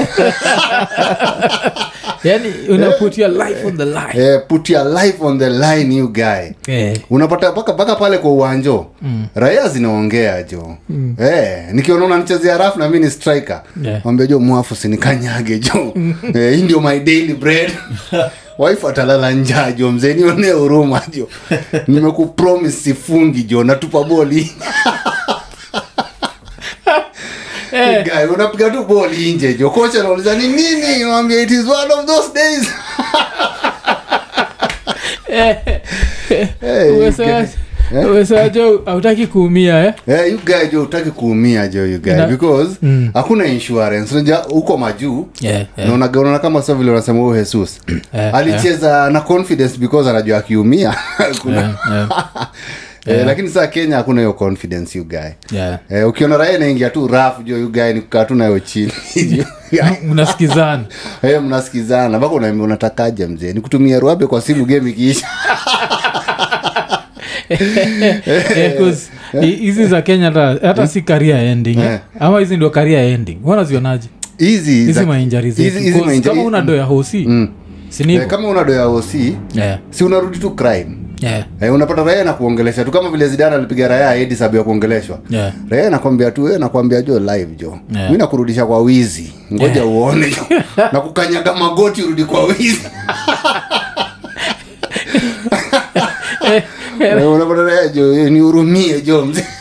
[2.25, 4.15] Yani una put your life on the line.
[4.15, 6.53] Yeah, put your life on the line you guy.
[6.67, 6.97] Yeah.
[7.11, 9.27] unapata paka paka pale kwa uwanjo mm.
[9.35, 11.17] raia zinaongea jo mm.
[11.92, 13.62] Eh, naona unanichezea rafu na mi ni striker.
[13.83, 14.29] Yeah.
[14.29, 15.94] jo mwafu sinikanyage jo.
[16.35, 17.72] Eh, hii ndio my daily bread.
[18.59, 21.29] Wife atalala njaa jo mzee nionee huruma jo.
[21.88, 24.53] Nimekupromis sifungi jo natupa boli.
[27.72, 28.05] Eh.
[28.05, 29.70] Guy, unapiga tu boli nje jo.
[29.70, 30.99] Kocha nauliza ni nini?
[30.99, 32.68] Nawambia it is one of those days.
[36.61, 37.57] Hey,
[37.92, 39.94] uwesewajo autaki kuumia eh?
[40.09, 43.11] Eh, you guy jo utaki kuumia jo you guy Ina- because Mm.
[43.14, 44.14] hakuna insurance.
[44.14, 45.88] Unajua huko majuu yeah, yeah.
[45.90, 47.81] naona unaona kama sio vile unasema huyo jesus.
[48.18, 50.94] Eh, alicheza na confidence because anajua akiumia.
[51.42, 51.57] Kuna-
[53.07, 55.18] Yeah, yeah, eh, lakini saa kenya hakuna hiyo confidence you guy.
[55.59, 55.79] Yeah.
[55.90, 58.92] eh, ukiona raia naingia tu raf jo you guy ni kukaa tu nayo chini.
[60.09, 60.85] Mnasikizana.
[61.22, 62.18] Eh, mnasikizana.
[62.18, 63.53] Mpaka unatakaje mzee?
[63.53, 65.27] Nikutumia ruabe kwa simu game ikiisha.
[65.27, 65.96] Eh,
[69.61, 71.85] hizi za kenya hata, hata si career ending eh?
[71.93, 71.99] Eh.
[72.21, 76.77] ama hizi ndio career ending wanazionaje hizi mainjari hizi- hizi zetu mainjari- kama una do
[76.77, 77.49] ya hosi Mm.
[78.09, 79.79] Eh, kama una doya osi yeah.
[79.91, 80.87] si unarudi tu crime
[81.21, 81.45] yeah.
[81.61, 85.19] Eh, unapata raya na kuongelesha tu kama vile zidana alipiga raya edi sabu ya kuongeleshwa
[85.31, 85.53] yeah.
[85.71, 88.11] raya nakwambia tu eh, nakwambia jo live jo Yeah.
[88.11, 90.57] mi nakurudisha kwa wizi ngoja uone jo
[90.93, 92.81] na kukanyaga magoti urudi kwa wizi
[96.55, 96.63] Eh,
[97.95, 99.45] jo eh, nihurumie jo mzee.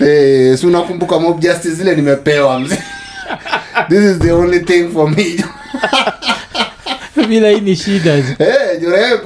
[0.00, 2.78] Eh, si unakumbuka mob justice zile nimepewa mzee.
[3.88, 5.44] This is the only thing for me
[7.28, 8.80] bila hii ni shida hey, Eh,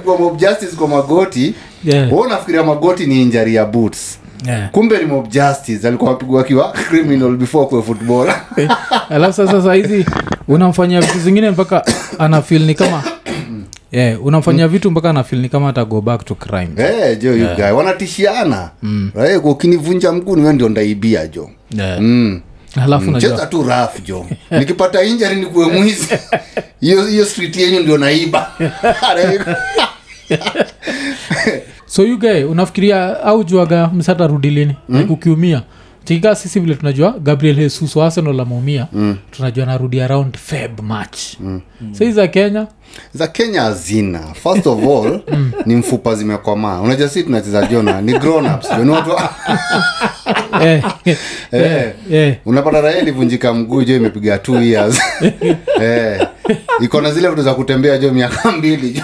[0.04, 2.12] jo mob justice kwa magoti yeah.
[2.12, 4.18] wa unafikiria magoti ni injari ya boots?
[4.46, 4.70] Yeah.
[4.70, 8.70] kumbe ni mob justice alikuwa apigwa akiwa criminal before kuwe football Eh,
[9.10, 10.06] alafu sasa sahizi
[10.48, 11.84] unamfanyia vitu zingine mpaka
[12.18, 13.02] anafil ni kama
[13.92, 16.68] yeah, unamfanyia vitu mpaka nafilni kama ata go back to crime.
[16.76, 17.56] Hey, jo yeah.
[17.56, 18.70] guy wanatishiana.
[19.14, 22.00] Right, ukinivunja mguu niwe ndio ndaibia jo yeah.
[22.00, 22.40] mm.
[23.18, 26.08] cheza tu raf jo nikipata injari nikuwe mwizi.
[26.80, 28.52] Hiyo hiyo street yenyu ndio naiba.
[31.86, 34.76] So you guy unafikiria au juaga msatarudi lini?
[34.88, 34.98] Mm.
[34.98, 35.62] like ukiumia
[36.08, 39.16] tikaa sisi vile tunajua gabriel jesus wa arsenal ameumia mm.
[39.30, 41.18] tunajua narudi around feb march.
[41.40, 41.60] Mm.
[41.98, 42.66] so za kenya?
[43.14, 44.20] Za kenya hazina.
[44.34, 45.20] First of all
[45.66, 46.80] ni mfupa zimekomaa.
[46.80, 49.10] Unajua si tunacheza jona ni grown ups jo ni watu
[50.64, 50.84] eh,
[51.52, 55.00] eh, eh, unapata raha ilivunjika mguu jo imepiga two years.
[55.82, 56.28] Eh,
[56.80, 58.90] iko na zile vitu za kutembea jo miaka mbili.
[58.90, 59.02] jo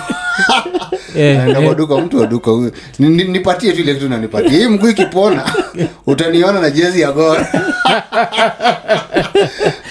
[1.16, 4.50] eh, naenda eh, kwa mtu wa duka huyu Ni- ni- nipatie tu ile kitu nanipatie
[4.58, 5.42] hii mguu ikipona
[6.06, 7.48] utaniona na jezi ya gora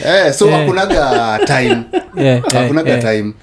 [0.05, 1.77] eh, so hakunaga hakunaga time.
[2.17, 3.33] Eh, eh, hakunaga eh, time.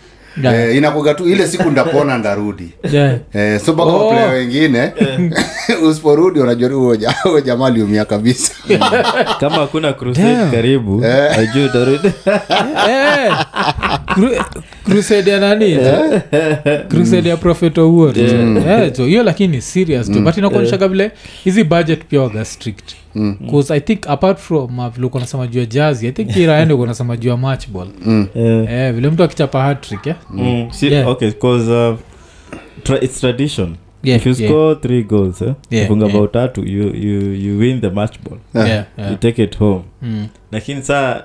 [0.42, 0.54] Yeah.
[0.70, 2.74] eh, inakuga tu ile siku ndapona ndarudi.
[2.92, 3.14] Yeah.
[3.34, 4.06] Eh, so mpaka Oh.
[4.06, 4.92] waplaya wengine
[5.88, 6.68] usiporudi unajua
[7.22, 8.52] huyo jamaa aliumia kabisa.
[9.40, 9.92] Kama hakuna
[10.50, 11.38] karibu Eh.
[11.38, 12.12] ajuu utarudi.
[12.88, 13.32] Eh,
[14.84, 15.76] crusade ya nani?
[16.88, 21.10] Crusade ya prophet owuor Eh, jo hiyo lakini ni serious jo but inakuonyeshaga vile
[21.44, 22.94] hizi budget pia waga strict.
[23.40, 26.74] Bcause i think apart from uh, vile uko nasema juu ya jazi i think iraende
[26.74, 27.86] uko nasema juu ya matchball.
[28.06, 28.26] Mm.
[28.34, 28.70] yeah.
[28.72, 30.18] yeah, vile mtu akichapa hatrick yeah?
[30.30, 31.08] Mm, si- Yeah.
[31.08, 31.96] okay cause, uh,
[32.82, 33.76] tra- it's tradition.
[34.02, 34.52] Yeah, if you yeah.
[34.52, 36.16] score three goals eh, Yeah, funga yeah.
[36.18, 39.10] bao tatu you, you, you win the match ball yeah, yeah.
[39.10, 39.82] you take it home.
[40.02, 41.22] Mm, lakini saa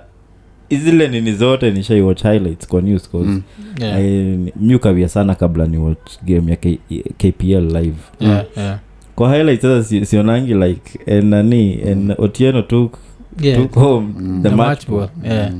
[0.69, 3.41] izile nini zote nishaiwatch highlights kwa news cause Mm.
[3.82, 6.80] yeah, I- mi ukawia sana kabla ni watch game ya K,
[7.17, 8.80] kpl live yeah, yeah.
[9.15, 12.93] kwa highlights sasa si, sionangi like en nani en otieno took,
[13.41, 13.58] Yeah.
[13.62, 14.08] took home
[14.43, 14.99] the, The match, ball.
[14.99, 15.51] ball, yeah.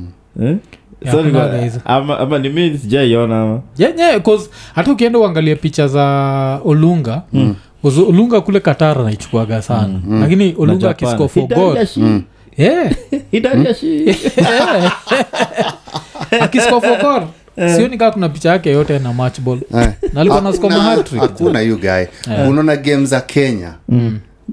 [0.42, 0.56] Eh?
[1.84, 7.22] Ama, ama ni mi sijaiona ama Yeah, yeah, 'cause hata ukienda uangalia picha za olunga
[7.32, 7.54] mm.
[8.08, 10.20] olunga kule katara naichukuaga sana mm.
[10.20, 11.30] lakini olunga god
[11.74, 12.00] Hidariashi.
[12.58, 12.92] Yeah.
[16.80, 17.28] For
[17.76, 19.92] sioni kaa kuna picha yake yote na matchball nalikuwa Eh.
[20.12, 21.22] na alikuwa na Hakuna- skoma hattrick.
[21.22, 22.04] hakuna you guy.
[22.48, 23.72] Unaona game za kenya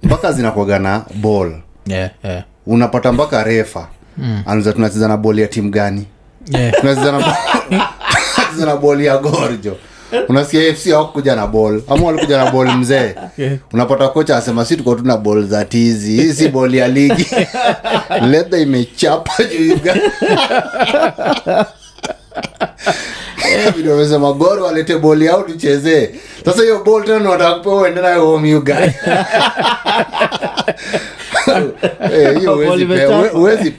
[0.03, 1.53] mpaka zinakwaga na ball.
[1.87, 2.43] Yeah, yeah.
[2.67, 3.87] unapata mpaka refa.
[4.17, 4.43] Mm.
[4.45, 6.05] anza tunacheza na bol ya timu gani?
[6.51, 6.73] Yeah.
[6.81, 7.11] tunacheza
[8.65, 9.77] na bol ya gorjo
[10.29, 11.81] unasikia fc hawakuja na ball.
[11.89, 13.15] Ama walikuja na ball mzee.
[13.37, 13.53] Yeah.
[13.73, 16.11] unapata kocha asema si tuko tuna ball za tizi.
[16.21, 17.25] Hii si bol ya ligi.
[18.31, 19.91] Ledha imechapa juu amesema guy.
[23.75, 26.09] Vile wamesema goro walete boli yao tuchezee.
[26.45, 28.93] Sasa hiyo bol tena wataka kupewa uende nayo home you guy Eh,
[31.45, 33.37] huwezi pewa- imechapa.
[33.39, 33.71] huwezi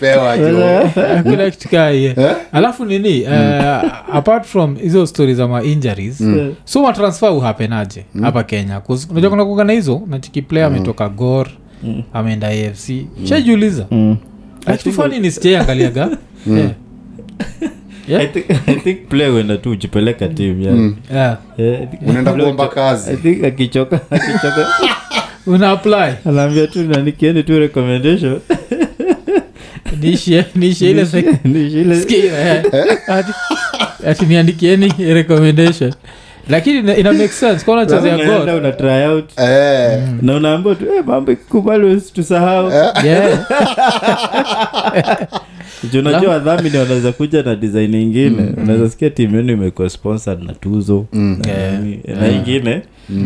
[1.51, 2.11] kitu kaa hiyo.
[2.17, 2.37] Eh?
[2.53, 6.55] alafu nini uh, apart from hizo stori za mainjuries mm.
[6.65, 11.49] so matransfer uhapenaje hapa kenya unajua kuna kugana hizo nachiki player ametoka gor
[12.13, 12.91] ameenda afc
[13.25, 14.17] shajiuliza Mm.
[14.67, 16.09] akitufani ni sijaiangaliaga
[18.09, 18.23] yeah.
[18.23, 20.97] I think, I think play wenda tu ujipeleka tim yani.
[21.15, 21.39] Yeah.
[21.59, 23.11] Eh, unaenda kuomba kazi
[23.47, 24.67] akichoka akichoka
[25.47, 26.15] una apply.
[26.25, 28.41] Anaambia tu nanikieni tu recommendation.
[30.01, 32.63] Niishie niishie ile sek- Ni ile- Sikia, eh.
[35.15, 35.93] Recommendation
[36.49, 37.65] lakini ina, ina make sense.
[37.65, 39.39] Kwa unachezea god una try out.
[39.39, 42.71] Eh, na unaambia tu eh, mambo ikikubali tusahau
[43.05, 43.47] yeah.
[45.93, 50.53] Ju unajua wadhamini wanaweza kuja na design ingine unaweza sikia timu yenu imekuwa sponsored na
[50.53, 51.07] tuzo.
[51.13, 52.21] Na Yeah.
[52.21, 52.83] na ingine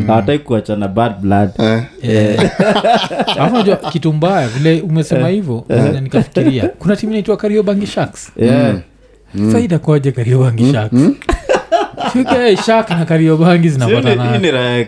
[0.07, 1.51] hawataki kuachana bad blood.
[1.59, 1.83] Eh.
[2.03, 2.51] Eh.
[3.37, 8.33] alafu najua kitu mbaya vile umesema hivyo na nikafikiria kuna timu inaitwa kariobangi sharks.
[8.37, 8.77] Yeah.
[9.53, 11.01] faida kwaje kariobangi sharks?
[11.01, 11.48] Shuka, eh,
[12.67, 13.69] shak na kariobangi
[14.51, 14.85] raya ya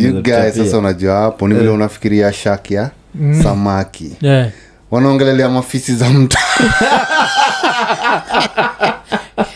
[0.00, 2.90] you guys sasa unajua hapo ni vile unafikiria shak ya
[3.42, 4.48] samaki Yeah.
[4.90, 6.38] wanaongelelea mafisi za mtu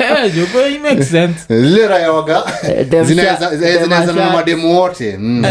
[0.01, 1.61] Yeah, jo, it makes sense.
[1.61, 4.35] zile raya waga Eh, dem zinaweza shark- zinaweza na shark.
[4.35, 5.45] mademu wote mm.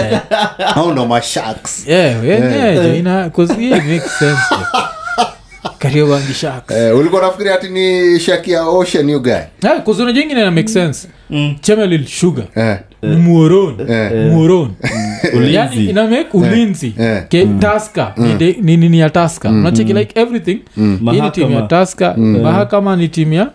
[0.75, 4.79] au ndo mashaks Yeah, yeah, yeah, jo, ina- 'cause yeah, it makes sense, jo.
[5.79, 6.33] Kariobangi
[6.69, 9.31] eh, ulikuwa nafikiri ati ni shaki ya ocean you guy?
[9.63, 11.07] Yeah, kuzuna jingine na make sense.
[11.29, 11.55] Mm.
[11.61, 12.45] chemelil sugar.
[12.55, 14.11] Eh, ni muoron eh.
[14.31, 14.71] muoron
[15.33, 15.55] Ulinzi.
[15.55, 16.93] yani inamake ulinzi.
[16.99, 17.23] Eh.
[17.29, 20.59] ke taska ni de- ni nini ya taska unacheki like everything.
[21.11, 22.41] Hii ni timu ya taska mm.
[22.41, 23.47] mahakama ni timu ya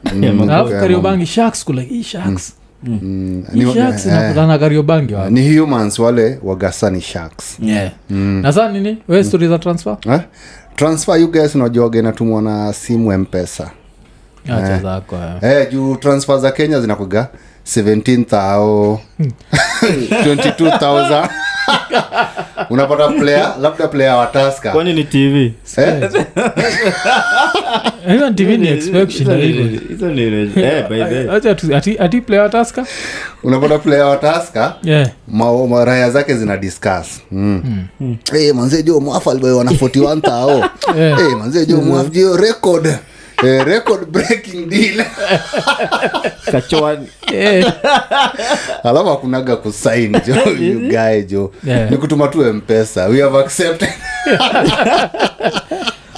[0.42, 2.55] alafu kariobangi sharks kula hii sharks.
[2.85, 3.44] Mm, Mm.
[3.55, 7.59] ni- eh, ni humans wale wagasa ni sharks.
[7.62, 7.90] Yeah.
[8.11, 9.97] na saa nini we stori za transfer?
[10.12, 10.21] Eh?
[10.78, 13.70] Transfer you guys unajuaga inatumwa na simu mpesa.
[14.44, 15.52] Acha zako eh.
[15.52, 17.28] eh, juu transfer za kenya zinakuga
[17.66, 18.98] 17000
[19.58, 21.28] 22000
[22.70, 26.10] unapata player labda player wa taska kwani ni tv eh?
[28.09, 28.14] Eh,
[31.76, 32.87] ati- ati player taska
[33.42, 34.16] unapata player wa
[34.83, 35.09] yeah.
[35.68, 37.20] Maraya zake zina discuss.
[37.33, 37.87] Mm.
[38.33, 40.59] hey, manze jo mwafu alibewa 41 tao.
[40.98, 41.18] Yeah.
[41.18, 42.87] hey, manze jo mwafu jo record.
[43.44, 45.04] Eh, record breaking deal.
[46.52, 47.07] Kachwani
[48.85, 50.88] alafu akunaga kusain jo you
[51.22, 51.52] jo.
[51.64, 51.90] Yeah.
[51.90, 53.88] ni kutuma tu mpesa we have accepted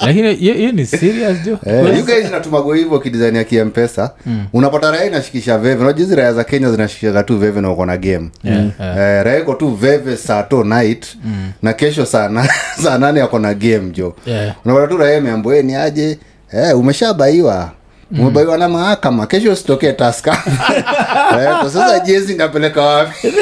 [0.06, 1.58] lakini hiyo ni serious jo.
[1.66, 4.10] Eh, you guys natumago hivyo kidesign ya kiempesa
[4.52, 5.82] unapata raya inashikisha veve.
[5.84, 8.30] Unajua raha za kenya zinashikishaga tu veve na uko na game.
[8.44, 11.06] Yeah, Eh, raha iko tu veve saa to night
[11.62, 12.48] na kesho saa na-
[12.82, 14.14] saa nane ako na game jo.
[14.26, 14.54] Yeah.
[14.64, 16.18] unapata tu raha imeambua "Eh, ni aje?
[16.52, 17.70] Eh, umeshabaiwa
[18.12, 20.30] umebaiwa na mahakama kesho usitokee taska
[21.40, 23.14] Eh, kwa sasa jezi ngapeleka wapi?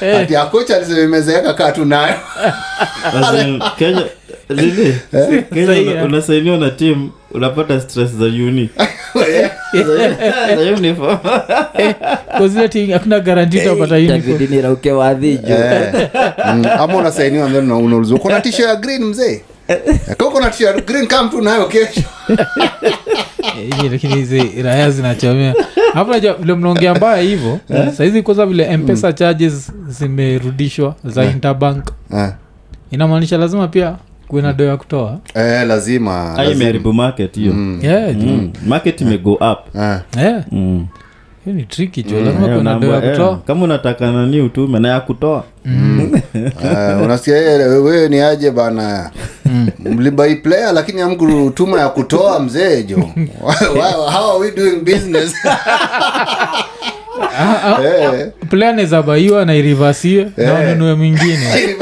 [0.00, 0.16] Jezi.
[0.16, 1.16] ati akocha alisema
[1.54, 1.72] kaa
[3.78, 4.02] kenya
[4.48, 4.98] lili
[5.54, 6.04] kenya eh.
[6.04, 8.70] unasainiwa na tim unapata stress za uni.
[9.74, 11.10] Za hakuna
[15.48, 16.08] Eh.
[16.46, 19.42] Mm, ama unasainiwa mbele na unaulizwa uko tisho ya green mzee
[20.40, 22.00] Na tisho ya green kama tu nayo kesho
[23.58, 25.54] Eh, lakini hizi raya zinachomea
[25.94, 27.58] hapo najua vile mnaongea mbaya hivyo
[27.96, 32.34] sahizi kwanza vile mpesa charges zimerudishwa za interbank yeah.
[32.90, 33.96] inamaanisha lazima pia
[34.28, 36.54] kuwe na doo ya kutoa Eh, lazima lazima.
[36.54, 38.14] imeharibu market hiyo yeah.
[38.16, 38.52] Mm.
[38.66, 40.02] market imego up yeah.
[40.18, 40.44] yeah.
[40.52, 40.86] Mm.
[41.44, 42.46] Hiyo ni triki jo lazima
[42.86, 43.38] Eh, ya eh, kutoa.
[43.46, 45.44] kama unataka nani utume na ya kutoa.
[46.34, 49.10] Eh, unasikia "Eh, wewe ni aje bana?
[49.78, 52.96] Mlibai player lakini amkutuma ya kutoa mzee jo
[54.12, 55.34] how are we doing business?
[58.50, 61.46] Player nezabaiwa na irivasiwe na ununue mwingine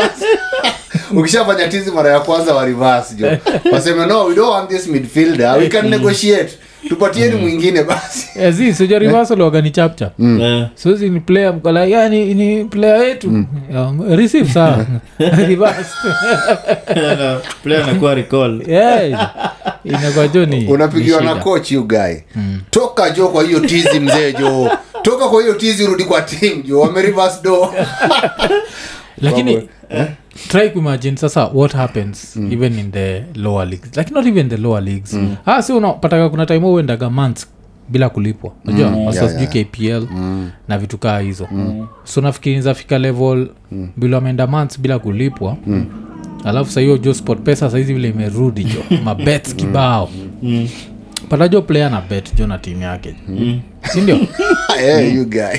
[1.17, 3.29] ukishafanya tizi mara ya kwanza wa reverse jo?
[3.73, 5.59] Waseme no we don't want this midfielder.
[5.59, 6.53] We can negotiate.
[6.89, 8.27] Tupatieni mwingine basi.
[8.41, 9.73] Eh, zi soja reversal waga ni
[10.19, 10.41] mm.
[10.41, 10.69] yeah.
[10.75, 13.31] sozi ni player mkala yani ni, player yetu.
[13.31, 13.47] Mm.
[13.77, 14.87] um, receive sawa.
[15.49, 15.91] Reverse.
[17.63, 18.63] Player anakuwa recall.
[18.69, 19.31] Yeah
[19.85, 22.15] inakuwa jo ni unapigiwa na coach you guy.
[22.71, 24.71] Toka jo kwa hiyo tizi mzee jo.
[25.03, 26.81] Toka kwa hiyo tizi rudi kwa team jo.
[26.81, 27.75] Wame reverse do
[29.23, 29.69] lakini
[30.49, 33.97] try kuimagine sasa what happens even in the lower leagues.
[33.97, 35.17] Like not even the lower leagues.
[35.47, 37.47] Ah si unapataka kuna time uendaga months
[37.89, 38.53] bila kulipwa.
[38.65, 39.49] Najua mm, yeah, yeah.
[39.67, 40.07] kpl
[40.69, 41.49] na vitu kaa hizo.
[42.05, 43.49] So nafikiri zafika level
[43.97, 45.57] bila ameenda months bila kulipwa.
[46.45, 48.85] Alafu sahiyo jo sport pesa saizi vile imerudi jo.
[49.05, 50.11] Mabets kibao
[51.31, 53.15] patajo player na bet jo na timu yake
[53.93, 54.19] sindio?
[54.81, 55.57] Hey, you guy.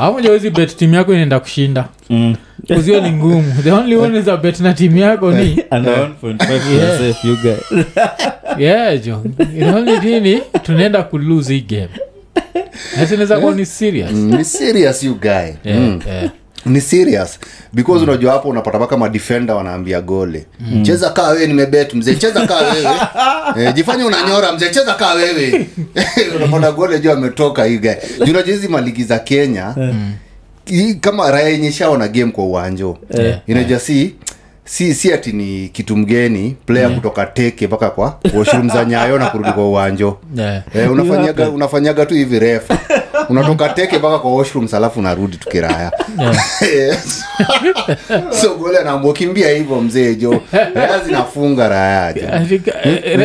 [0.00, 1.88] Amojawezi bet timu yako inaenda kushinda.
[2.10, 2.36] Mm.
[2.74, 3.54] kuzio ni ngumu.
[3.62, 5.64] The only one is a bet na timu yako ni?
[5.72, 6.88] Under 1.5 Yeah.
[6.88, 7.82] yourself, you guy.
[8.64, 9.22] yeah jo
[9.76, 11.88] only thing ni tunaenda kulose hii game.
[12.96, 14.10] Nasinaweza kuwa ni serious.
[14.12, 15.30] Mm, ni serious you guy.
[15.30, 16.00] Yeah, Mm.
[16.06, 16.30] yeah.
[16.66, 17.38] Ni serious.
[17.72, 20.46] Because unajua hapo unapata mpaka madefenda wanaambia gole.
[20.82, 22.14] Cheza kaa wewe nimebet mzee.
[22.14, 22.90] Cheza kaa wewe.
[23.68, 24.70] E, jifanye unanyora mzee.
[24.70, 25.66] Cheza kaa wewe.
[26.36, 27.64] Unapata gole juu ametoka
[28.18, 29.74] juu unajua hizi maligi za kenya
[30.64, 33.38] hii kama raya yenye shaona game kwa uwanjo Yeah.
[33.46, 34.14] inajua si
[34.64, 39.26] si si ati ni kitu mgeni player kutoka teke mpaka kwa washroom za nyayo na
[39.26, 40.18] kurudi kwa uwanjo.
[40.36, 40.62] Yeah.
[40.74, 42.74] Eh, unafanyaga unafanyaga tu hivi refu
[43.28, 45.92] unatoka teke mpaka kwa washrooms alafu unarudi tukiraya
[46.74, 46.98] yeah.
[48.42, 50.40] so gole anaambua kimbia hivyo mzee jo.
[50.74, 53.18] Raya zinafunga raya jo I think, eh,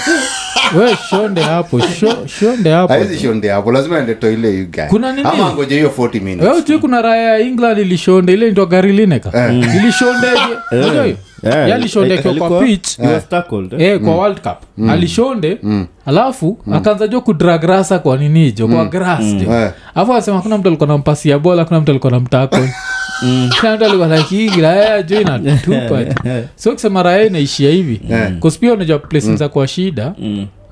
[0.74, 0.90] eh, eh, eh, eh.
[0.90, 1.78] we shonde hapo.
[1.78, 5.28] Sho- shonde hapo haizi shonde hapo lazima ende toile you guy Kuna nini?
[5.32, 6.46] ama ngoje hiyo 40 minutes.
[6.48, 10.36] Wewe ujui kuna raya ya england ilishonde ile nitwa gari lineka ilishondeje?
[10.72, 11.16] Unajua hiyo?
[11.42, 12.96] Yeah, yalishonde akiwa kwa alikuwa- pitch.
[12.98, 13.80] he was tackled, eh?
[13.80, 14.88] eh, kwa world cup.
[14.90, 15.58] Alishonde
[16.06, 19.52] alafu akaanza jo kudragrasa kwa ninijo kwa grass jo.
[19.52, 19.70] Eh.
[19.94, 22.56] alafu asema kuna mtu alikuwa nampasia bola kuna mtu alikuwa namtako
[23.60, 26.14] kila mtu alikuwa nakigiraya jo inatupa jo.
[26.56, 28.00] so kisema raya inaishia hivi
[28.40, 30.12] kospia unajua plesi za kwa shida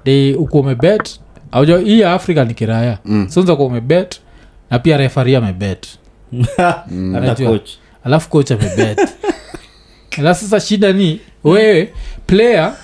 [0.09, 0.33] Mm.
[0.33, 1.21] de uko umebet
[1.53, 2.99] auja hii ya afrika ni kiraya.
[3.05, 3.29] Mm.
[3.31, 4.21] sonza kuwa umebet
[4.71, 5.87] na pia refari amebet
[7.12, 7.61] hata
[8.05, 8.99] alafu coach amebet
[10.18, 11.92] alafu sasa shida ni wewe
[12.27, 12.75] player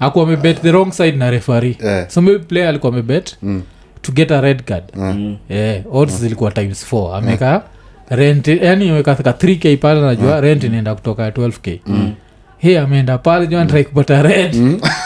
[0.00, 2.08] akuwa amebet the wrong side na refari yeah.
[2.08, 3.62] so maybe player alikuwa amebet Mm.
[4.02, 4.84] to get a red card.
[4.96, 5.36] Mm.
[5.48, 7.62] yeah, odds zilikuwa times 4 ameka
[8.08, 11.78] rent yani ameka 3k pale najua rent inaenda kutoka 12k
[12.60, 14.54] he ameenda pale jua anatrai kupata red.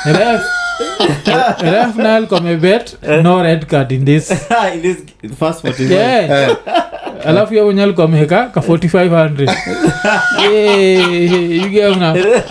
[0.06, 0.42] Ref.
[1.62, 4.30] Ref nal komebet no red card in this.
[4.74, 4.96] In this
[5.38, 5.90] first 45.
[5.90, 6.56] yeah.
[7.26, 9.54] alafu yo wenye alikuwa ameweka ka 4500
[10.44, 12.42] Eh, you guys mna-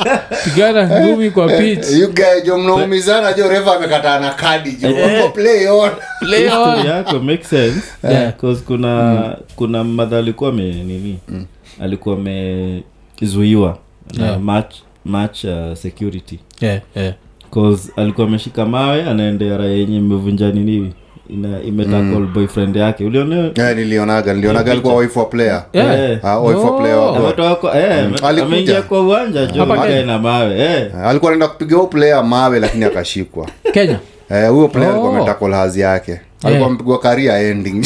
[0.44, 1.92] pigana ngumi kwa pitch.
[1.92, 4.90] You guy jo mnaumizana jo refa amekataa na kadi jo
[5.34, 5.92] play on.
[6.20, 6.86] Play on.
[6.86, 7.82] yako make sense.
[8.10, 8.34] Yeah.
[8.42, 11.20] 'Cause kuna kuna madha alikuwa me nini?
[11.82, 13.78] Alikuwa amezuiwa
[14.18, 14.40] na Yeah.
[14.40, 16.40] match match uh, security.
[16.62, 17.14] Yeah, yeah.
[17.52, 20.94] cause alikuwa ameshika mawe anaendea raya yenye imevunja nini
[21.30, 23.06] ina imetakol boyfriend yake.
[23.06, 25.66] Ulionea Eh, nilionaga nilionaga alikuwa wife wa player.
[25.74, 26.00] Yeah.
[26.12, 26.20] Eh.
[26.24, 26.40] Ah,
[27.78, 30.92] eh, ameingia kwa uwanja jo Hapa mkae na mawe eh.
[31.04, 33.48] alikuwa anaenda kupiga huyo player mawe lakini akashikwa.
[33.74, 34.00] Kenya.
[34.30, 37.86] Eh, huyo player alikuwa ametakol hazi yake alikuwa amepigwa career ending.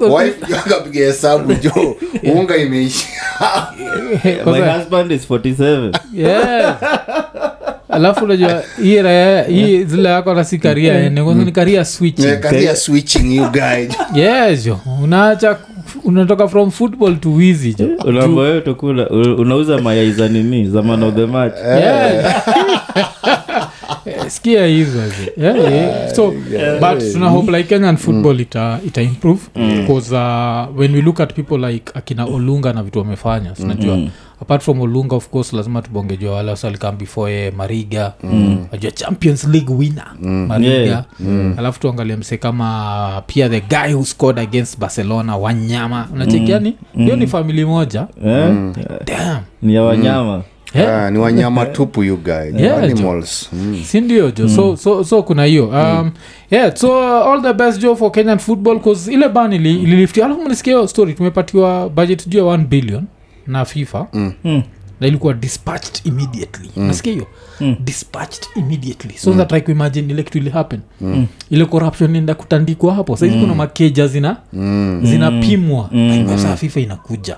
[0.16, 1.96] Wife akapiga hesabu jo
[2.34, 3.06] unga imeisha.
[4.46, 6.76] My husband is 47 Yeah.
[7.88, 12.74] alafu unajua hii raya hii zile yako nasi karia ene kwanza ni karia switch Eh,
[12.76, 13.88] switching you guy
[14.22, 14.80] yes jo.
[15.02, 15.56] Unaacha
[16.04, 17.88] unatoka from football to wizi jo.
[18.04, 20.68] Unaamba tokula unauza mayai za nini?
[20.68, 21.54] Za man of the match.
[21.64, 22.42] Yeah.
[24.28, 24.98] Skia hizo.
[25.36, 26.14] Yeah, yeah.
[26.14, 26.30] so
[26.80, 29.40] but tuna hope like kenyan football ita, ita improve.
[29.54, 33.98] Because uh, when we look at people like akina olunga na vitu wamefanya sinajua
[34.42, 38.12] apart from olunga of course lazima tubongejwa wale wasalikam before ye mariga.
[38.72, 40.74] Najua champions league winner mariga.
[40.84, 41.04] Yeah.
[41.58, 46.08] alafu tuangalie mse kama pia the guy who scored against barcelona wanyama.
[46.14, 48.06] Unachekiani hiyo ni famili moja.
[48.26, 48.54] Eh?
[49.06, 49.38] Damn.
[49.62, 50.42] ni ya wanyama
[50.74, 51.04] Yeah.
[51.06, 53.48] uh, ni wanyama tupu you guys Yeah, animals.
[53.52, 53.82] Mm.
[53.84, 55.68] sindio jo so, so, so kuna hiyo.
[55.68, 56.10] Um,
[56.50, 60.26] yeah so uh, all the best jo for kenyan football cause ile ban ililifti mm.
[60.26, 63.04] alafu hiyo story tumepatiwa budget juu ya 1 billion
[63.46, 64.06] na fifa.
[64.12, 64.32] Mm.
[64.44, 64.62] Mm.
[65.00, 66.70] na ilikuwa dispatched immediately.
[66.76, 67.26] Nasikia hiyo?
[67.84, 69.12] Dispatched immediately.
[69.18, 70.80] So that try kuimagine ile kitu ili happen.
[71.50, 73.16] Ile corruption enda kutandikwa hapo.
[73.16, 75.00] Saizi kuna makeja zina Mm.
[75.04, 75.88] zinapimwa.
[75.92, 76.56] Mm.
[76.56, 77.36] fifa inakuja.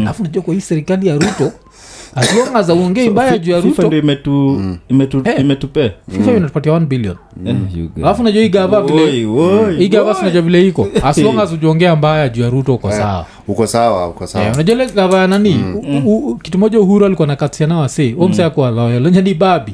[0.00, 1.52] Alafu najua kwa hii serikali ya ruto
[2.14, 3.86] asiongaza uongei mbaya juu ya fifa ruto.
[3.86, 5.40] ndio imetu imetu Eh.
[5.40, 7.16] imetupea fifa inatupatia 1 billion.
[7.46, 7.56] Eh,
[7.96, 10.88] alafu najua hii gava vile sinajua iko.
[11.02, 13.26] As long as ujiongea mbaya juu ya ruto uko sawa.
[13.48, 15.56] uko sawa uko Eh, sawa unajua ile gava ya nani?
[16.04, 19.06] U- u- kitu moja uhuru alikuwa nakatiana wase omse akuwa loyal.
[19.06, 19.72] Onye ni babi.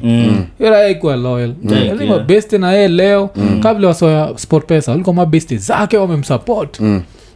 [0.59, 1.53] Ira ikuwa loyal.
[1.69, 2.09] Yeah, yeah.
[2.09, 3.29] mabeste na yeye leo.
[3.59, 6.79] Kabla wasoya sport pesa walikuwa mabeste zake wamemsupport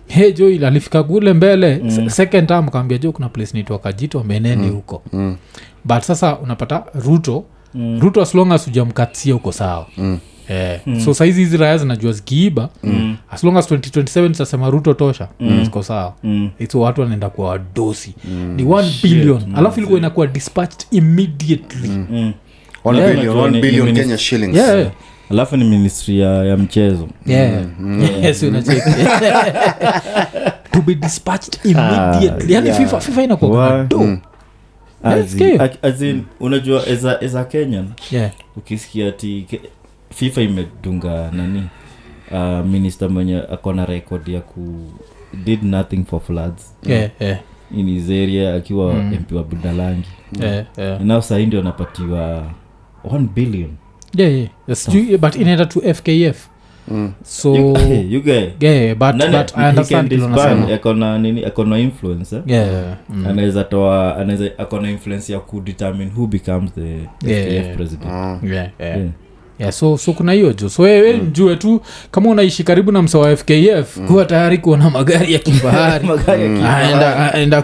[0.09, 2.09] he jo ile alifika kule mbele mm.
[2.09, 5.01] second time akaambia jo kuna place naitwa kajito meneni huko.
[5.13, 5.35] Mm.
[5.85, 7.43] but sasa unapata ruto
[7.99, 9.87] ruto as long as ujamkatia huko sawa.
[9.97, 10.17] Mm.
[11.05, 12.69] so saizi hizi raya zinajua zikiiba
[13.31, 15.27] as long as 2027 zitasema ruto tosha
[15.63, 16.13] ziko sawa.
[16.23, 16.49] Mm.
[16.71, 18.13] so watu wanaenda kuwa wadosi.
[18.55, 19.41] Ni 1 billion.
[19.55, 21.87] alafu ilikuwa inakuwa dispatched immediately.
[21.89, 22.33] Mm.
[22.83, 23.13] One Yeah.
[23.15, 24.55] billion, billion Kenya shillings.
[24.55, 24.91] Yeah, yeah.
[25.31, 27.07] Alafu ni ministry ya, ya mchezo.
[27.25, 27.63] Yeah.
[28.23, 28.39] Yes,
[30.71, 32.53] to be dispatched immediately.
[32.53, 32.77] Yani yeah.
[32.79, 33.37] fifa fifa na
[33.91, 34.19] Mm.
[35.03, 38.31] As in- as in, unajua as a, as a kenyan yeah.
[38.57, 39.47] ukisikia ati
[40.09, 41.63] fifa imedunga nani?
[42.31, 44.91] Uh, minister mwenye akona record ya ku
[45.43, 46.73] did nothing for floods.
[46.83, 47.39] Yeah yeah.
[47.77, 49.13] In his area akiwa mm.
[49.13, 50.07] mp wa budalangi.
[50.41, 51.01] Yeah yeah.
[51.01, 52.43] Nao sahii ndio anapatiwa
[53.05, 53.69] 1 billion
[54.15, 56.47] yeah yeah Yes, sijui- but inaenda to fkf
[56.91, 57.11] Mm.
[57.23, 60.75] so You- you guy, yeah but, nani- but i he understand can kile disband, unasema.
[60.75, 62.41] akona nini akona influence eh?
[62.47, 63.27] yeah mm.
[63.27, 67.75] anaweza toa anaweza akona influence ya kudetermine who becomes the Yeah, FKF yeah.
[67.75, 68.39] president Ah.
[68.43, 69.09] yeah yeah Yeah.
[69.59, 70.69] Yeah, so so kuna hiyo jo.
[70.69, 71.23] So wewe mm.
[71.23, 71.81] mjue tu
[72.11, 74.07] kama unaishi karibu na msa wa fkf mm.
[74.07, 76.07] kuwa tayari kuona magari ya kifahari.
[76.65, 77.61] Aenda, aenda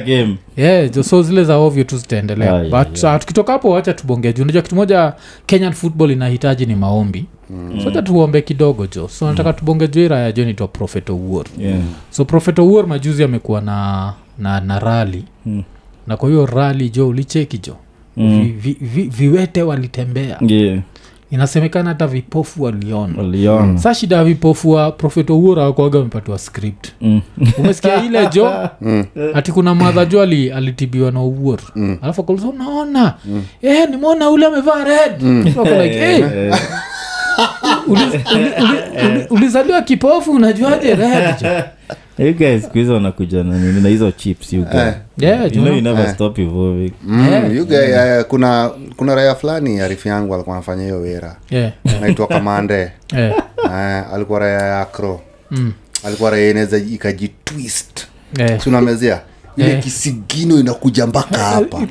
[0.00, 0.36] game.
[0.56, 2.52] Yeah, jo so zile za ovyo tu zitaendelea.
[2.54, 4.42] Ah, yeah, but uh, tukitoka hapo wacha tubonge juu.
[4.42, 5.12] Unajua kitu moja
[5.46, 7.24] kenyan football inahitaji ni maombi.
[7.50, 7.80] Mm.
[7.82, 9.08] so acha tuombe kidogo jo.
[9.08, 11.78] So nataka tubonge juu iraya jo nitwa prophet uor yeah.
[12.10, 15.62] so prophet uor majuzi amekuwa na na, na rali Mm.
[16.06, 17.76] na kwa hiyo rali jo ulicheki jo.
[18.16, 18.42] Mm.
[18.42, 20.38] vi, vi, vi, viwete walitembea.
[20.40, 20.78] Yeah.
[21.30, 23.14] Inasemekana hata vipofu waliona.
[23.18, 23.78] Waliona.
[23.78, 26.88] Sa shida ya vipofu wa profet owuor wakwaga amepatiwa script.
[27.00, 27.20] Mm.
[27.58, 28.52] umesikia ile jo
[29.34, 31.58] ati kuna madha jo ali, alitibiwa na owuor
[32.02, 33.14] alafu akauliza unaona?
[33.62, 35.22] Eh, nimeona ule amevaa red.
[35.22, 35.42] Mm.
[35.46, 36.54] like, "Eh,
[37.38, 38.22] Eh, uli-
[39.06, 40.96] uli- ulizaliwa kipofu unajuaje?
[42.62, 43.80] Siku hizi wanakuja na nini?
[43.80, 44.94] Na hizo chips you guys.
[45.18, 47.54] Yeah, you know you never stop evolving Mm, Yeah.
[47.56, 47.76] you guy,
[48.18, 51.36] uh, kuna kuna raya fulani arifu yangu alikuwa anafanya hiyo wera.
[51.50, 52.90] Yeah, naitwa kamande.
[53.16, 53.34] Yeah,
[53.64, 55.20] uh, alikuwa raia ya akro
[55.50, 55.72] mm,
[56.04, 58.06] alikuwa raia inaweza ikajitwist
[58.38, 58.60] yeah.
[58.62, 59.20] tunamezea
[59.58, 59.82] ile Eh.
[59.82, 61.86] kisigino inakuja mpaka hapaguy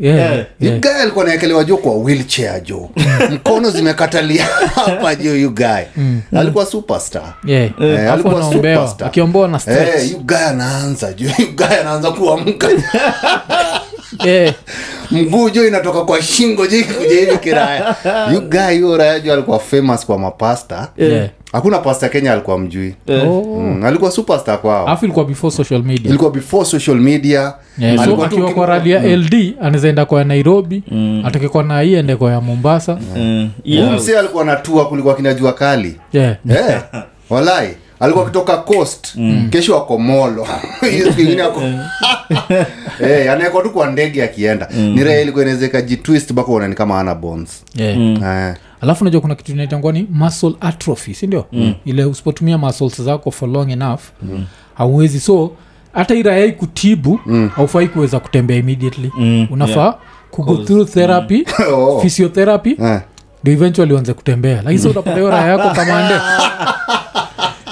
[0.00, 0.44] Yeah, Eh.
[0.60, 0.80] you yeah.
[0.80, 2.90] guy alikuwa naekelewa jo kwa wheelchair jo
[3.32, 5.82] mkono zimekatalia hapa jo you guy
[6.36, 7.70] alikuwa superstar Yeah.
[7.80, 9.10] Eh, alikuwa superstar.
[9.48, 10.12] na Eh, stretch.
[10.38, 12.68] anaanza jo you anaanza kuamka
[14.24, 14.54] Yeah.
[15.10, 17.96] mguu jo inatoka kwa shingo jo ikikuja hivi kiraya.
[18.98, 20.88] Raya alikuwa famous kwa mapasta.
[20.96, 21.28] Yeah.
[21.52, 22.94] hakuna pasta kenya alikuwa mjui.
[23.08, 23.44] Oh.
[23.60, 24.98] mm, alikuwa superstar kwao.
[25.02, 26.08] Ilikuwa before social media.
[26.08, 27.54] Ilikuwa before social media.
[27.78, 30.82] Yeah, so Alikuwa akiwa kwa rali ya ld anawezaenda kwa ya nairobi
[31.24, 32.92] atoke kwa na hii ende kwa ya mombasa.
[33.16, 33.92] Eh, Huyu yeah.
[33.94, 35.96] msee alikuwa natua kulikuwa kinajua kali.
[36.12, 36.36] Yeah.
[36.48, 36.82] Yeah.
[37.30, 39.48] walai alikuwa akitoka coast mm.
[39.50, 40.46] kesho ako molo
[40.90, 41.62] hiyo siku ako
[43.00, 44.94] Eh, anaekwa tu kwa ndege akienda mm.
[44.94, 47.96] ni raha ilikuwa inaweza ikajitwist mpaka uonani kama ana bones Yeah.
[47.96, 48.24] mm.
[48.24, 51.74] Eh, alafu najua kuna kitu inaitangua ni muscle atrophy sindio mm.
[51.84, 54.44] ile usipotumia muscles zako for long enough mm.
[54.74, 55.52] hauwezi so
[55.92, 57.50] hata irayai kutibu mm.
[57.56, 59.98] aufai kuweza kutembea immediately Mm, unafaa yeah.
[60.30, 62.00] kugo through therapy Oh.
[62.00, 63.02] physiotherapy ndio yeah.
[63.44, 64.94] eventually uanze kutembea lakini like, mm.
[64.94, 66.14] so utapata hiyo raya yako kamande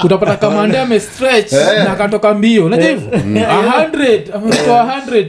[0.05, 5.29] utapata kamande amestretch na akatoka mbio unajua hivyo 100 ametoa 100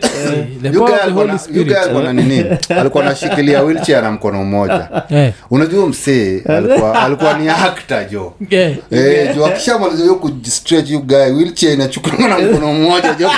[0.62, 1.52] the You power guy of the
[1.84, 3.60] alikuwa nini alikuwa anashikilia
[4.02, 8.72] na mkono mmoja Eh, unajua msee alikuwa alikuwa ni akta jo yeah.
[8.92, 11.30] Eh, jo akishamaliza hiyo kustretch you guy
[11.74, 13.30] inachukuliwa na mkono mmoja jo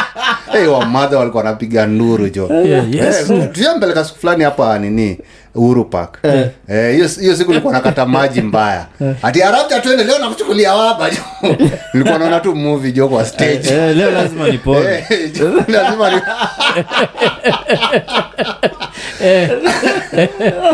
[0.51, 3.29] hey, wamadha walikuwa wanapiga nduru jo Yeah, yes.
[3.29, 5.17] Eh, tuyampeleka siku fulani hapa nini
[5.55, 6.17] uhuru park.
[6.23, 6.49] Eh,
[6.93, 8.85] hiyo hiyo siku nilikuwa nakata maji mbaya.
[9.23, 11.09] Ati haraka twende leo nakuchukulia wapa.
[11.93, 13.69] Nilikuwa naona tu movie jo kwa stage.
[13.73, 15.03] Eh, leo lazima nipone.
[15.09, 16.21] Eh, lazima ni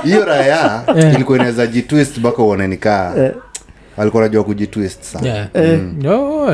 [0.03, 3.13] hiyo raya ilikuwa inaweza jitwist mpaka uone nikaa
[3.99, 5.27] alikuwa najua kujitwist sana.
[5.27, 5.47] Yeah.
[6.01, 6.45] No.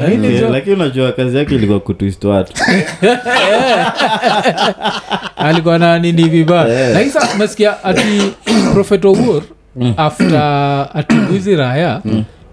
[0.00, 2.52] Lakini Eh, jo- unajua kazi yake ilikuwa kutwist watu.
[5.36, 6.90] Alikuwa na nini vibaya.
[6.90, 8.02] Lakini sa umesikia ati
[8.74, 9.42] profet owuor
[9.96, 12.02] after atibu hizi raya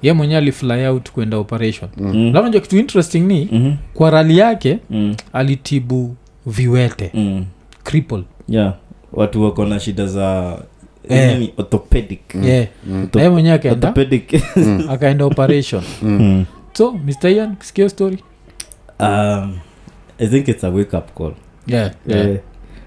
[0.02, 1.90] ye mwenye alifly out kwenda operation.
[1.98, 2.32] Mm.
[2.34, 7.12] najua kitu interesting ni kwa rali yake Mm, alitibu viwete.
[7.14, 7.46] Mm.
[7.84, 8.24] cripple.
[8.50, 8.74] Yeah.
[9.14, 10.58] Watu wako na shida za
[11.10, 11.50] Eh.
[11.58, 12.68] orthopedic yeah.
[13.32, 13.94] mwenyewe akaenda
[14.90, 16.46] akaenda operation Mm.
[16.74, 18.18] so mr ian sikio story
[19.00, 19.58] um,
[20.20, 21.32] i think it's a wake up call
[21.68, 22.40] yeah, yeah, Yeah.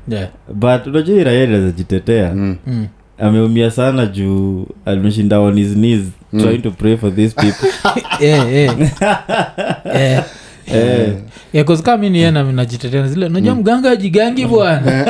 [0.09, 0.29] yeah.
[0.55, 2.57] but unajua iraia azajitetea Mm.
[2.67, 2.87] Mm.
[3.19, 7.69] ameumia sana juu alimeshinda on his knees trying to pray for these people
[8.27, 8.79] yeah, yeah.
[10.01, 10.25] yeah.
[10.67, 11.13] Eh,
[11.53, 14.81] Yeah, 'cause mi niena najitetea zile najua mganga ajigangi bwana.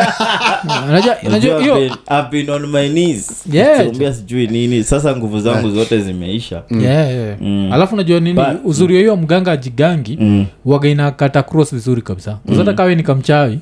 [0.89, 3.45] Unajua- unajua unajua hiyo I've been- I've been on my knees.
[3.53, 3.79] Yeah.
[3.79, 4.85] Sikwambia sijui nini.
[4.85, 6.63] Sasa nguvu zangu zote zimeisha.
[6.71, 7.41] Yeah, yeah.
[7.41, 7.73] Mm.
[7.73, 8.41] alafu najua nini?
[8.41, 10.47] But- uzuri hiyo mganga ajigangi Mm.
[10.65, 12.39] waga inakata cross vizuri kabisa.
[12.47, 13.59] Kuzata kawe ni kamchawi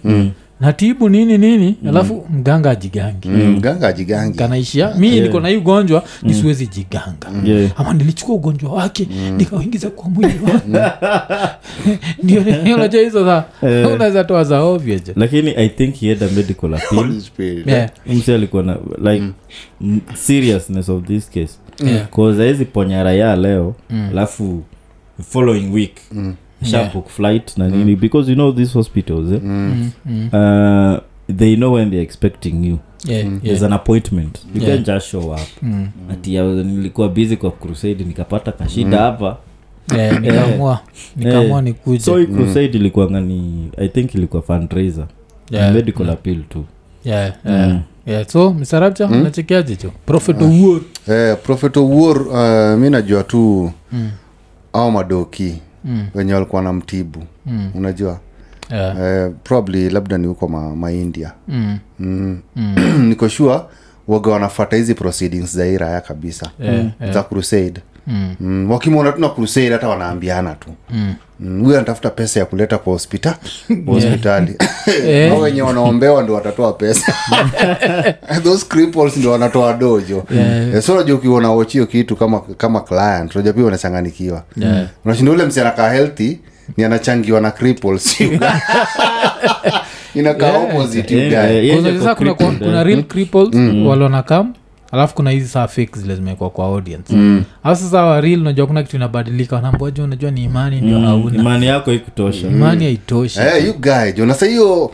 [0.61, 1.77] natibu nini nini?
[1.89, 4.95] Alafu mganga ajigangi Mm, mganga ajigangi kanaishia.
[4.95, 7.31] Mi niko na hii ugonjwa nisiwezi jiganga.
[7.45, 7.71] Yeah.
[7.77, 10.41] ama nilichukua ugonjwa wake nikauingiza kwa mwili
[12.23, 12.41] ndio
[12.87, 17.05] ndio hizo za unaweza toa za ovyeje lakini i think he had a medical appeal.
[17.05, 17.23] Holy
[17.67, 17.91] yeah.
[18.07, 18.77] msi alikuwa na
[19.13, 19.25] like
[19.81, 20.01] mm.
[20.15, 21.55] seriousness of this case.
[21.85, 22.09] Yeah.
[22.09, 23.75] cause aizi ponya raya leo
[24.11, 24.63] alafu
[25.23, 26.35] following week mm.
[26.95, 29.41] Book flight na nini because you know these hospitals eh?
[29.43, 30.29] Mm, mm.
[30.33, 31.01] uh,
[31.37, 33.41] they know when they're expecting you Yeah, mm.
[33.43, 33.63] yeah.
[33.65, 34.75] an appointment you Yeah.
[34.75, 35.89] can just show up Mm.
[36.11, 39.37] ati nilikuwa busy kwa crusade nikapata kashida hapa
[39.99, 40.81] Eh, nikaamua
[41.17, 42.01] nikaamua Eh.
[42.01, 45.07] so hii crusade ilikuwa ngani i think ilikuwa fundraiser
[45.51, 45.75] Yeah.
[45.75, 46.65] medical appeal too
[47.05, 47.69] Yeah, yeah.
[47.69, 47.81] Mm.
[48.07, 49.23] yeah, so msarabcha mm.
[49.23, 54.11] nachekeajicho jo profet owuor eh, prophet owuor uh, mi najua tu mm.
[54.73, 55.55] au madoki
[55.85, 56.07] mm.
[56.15, 57.71] wenye walikuwa na mtibu mm.
[57.75, 58.19] unajua
[58.71, 58.97] yeah.
[59.01, 61.79] eh, probably labda ni huko ma, maindia mm.
[61.99, 62.41] mm.
[63.09, 63.69] niko shua
[64.09, 68.35] waga wanafata hizi proceedings za hii raya kabisa Yeah, za crusade Mm.
[68.41, 68.71] mm.
[68.71, 71.15] wakimwona tuna crusade hata wanaambiana tu Mm.
[71.41, 73.37] Mm, huyu anatafuta pesa ya kuleta kwa hospita
[73.87, 74.57] hospitali
[75.07, 75.41] yeah.
[75.41, 77.15] Wenye wanaombewa ndo watatoa pesa
[78.45, 80.83] those cripples ndo wanatoa dojo yeah.
[80.83, 84.87] so naja ukiona unawochio kitu kama kama client unajua pia unachanganikiwa Yeah.
[85.05, 86.37] unashinda ule msi anakaa healthy
[86.77, 88.21] ni anachangiwa na cripples
[90.15, 90.65] inakaa Yeah.
[90.65, 92.15] opposite Yeah, yeah, yeah.
[92.15, 92.87] Kuna, kuna, kuna eh.
[92.87, 93.49] real cripples
[93.87, 94.55] wale wanakam
[94.93, 97.15] alafu kuna hizi saa fake zile zimekuwa kwa audience.
[97.65, 99.57] Alafu sasa waril unajua kuna kitu inabadilika.
[99.57, 101.39] Wanaambiwaje unajua ni imani ndio hauna.
[101.39, 103.41] Imani yako ikutosha imani haitoshi.
[103.41, 104.91] Hey, you guy jona sa hiyo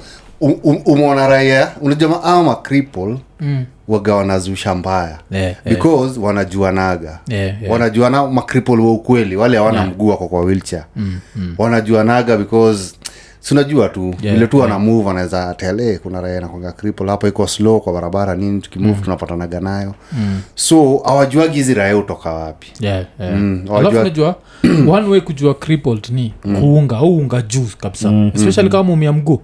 [0.84, 1.70] umeona raia?
[1.80, 3.64] Unajua ama macripple Mm.
[3.88, 5.18] waga wanazusha mbaya.
[5.30, 6.22] Yeah, because yeah.
[6.24, 7.18] wanajuanaga.
[7.28, 7.72] Yeah, yeah.
[7.72, 9.36] wanajuana macripple wa ukweli.
[9.36, 9.90] Wale hawana Yeah.
[9.90, 11.54] mguu wako kwa wilcha Mm, mm.
[11.58, 12.94] wanajuanaga because
[13.48, 17.06] sinajua tu Yeah, vile tu wana move anaweza tele kuna raya nakwanga cripple.
[17.10, 19.94] Hapo iko slow kwa barabara nini tukimove tunapatanaga nayo.
[20.54, 22.66] So awajuagi hizi raya utoka wapi.
[22.80, 23.36] Yeah, yeah.
[23.36, 23.64] Mm,
[24.04, 24.34] najua
[24.96, 28.30] one way kujua crippled ni kuunga au unga juu kabisa.
[28.34, 29.40] Especially kama mumia mguu.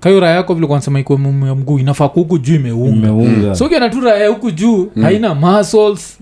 [0.00, 3.12] Kayo raya yako vile kwanasema ikuwe mumia mguu inafaa kuhuku juu imeunga.
[3.12, 3.54] Mm.
[3.54, 6.18] so ukiona tu raya huku juu haina muscles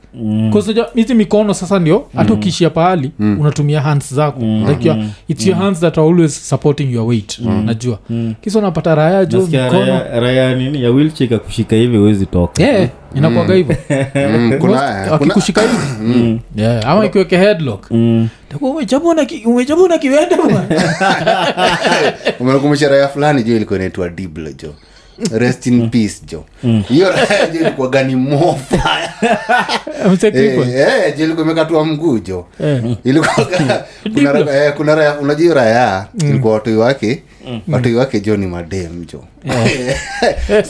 [0.95, 4.41] Hizi mikono sasa ndio hata ukiishia pahali unatumia hands zako.
[4.69, 4.99] Like your,
[5.29, 7.99] its your hands that are always supporting your weight najua
[8.41, 9.39] kisa unapata raya jo
[9.71, 10.83] raya raya nini?
[10.83, 12.63] Ya wilchi ikakushika hivi huwezi toka.
[12.63, 12.89] Yeah,
[14.15, 16.41] Mm, kuna- akikushika hivi.
[16.87, 17.91] Ama ikiweke headlock.
[17.91, 18.29] Mm.
[19.47, 20.37] Umechabona kiwende
[23.09, 24.75] fulani juu ilikuwa inaitwa diblo jo
[25.33, 26.45] rest in peace jo
[26.89, 28.99] hiyo raya jo ilikuwa gani mofa.
[30.23, 32.83] Eh, eh, jo ilikuwa imekatua mguu jo Eh.
[33.05, 33.47] ilikuwa
[34.15, 37.23] kuna, eh, kuna raya unajua raya ilikuwa watoi wake
[37.69, 39.25] watoi wake jo ni madem jo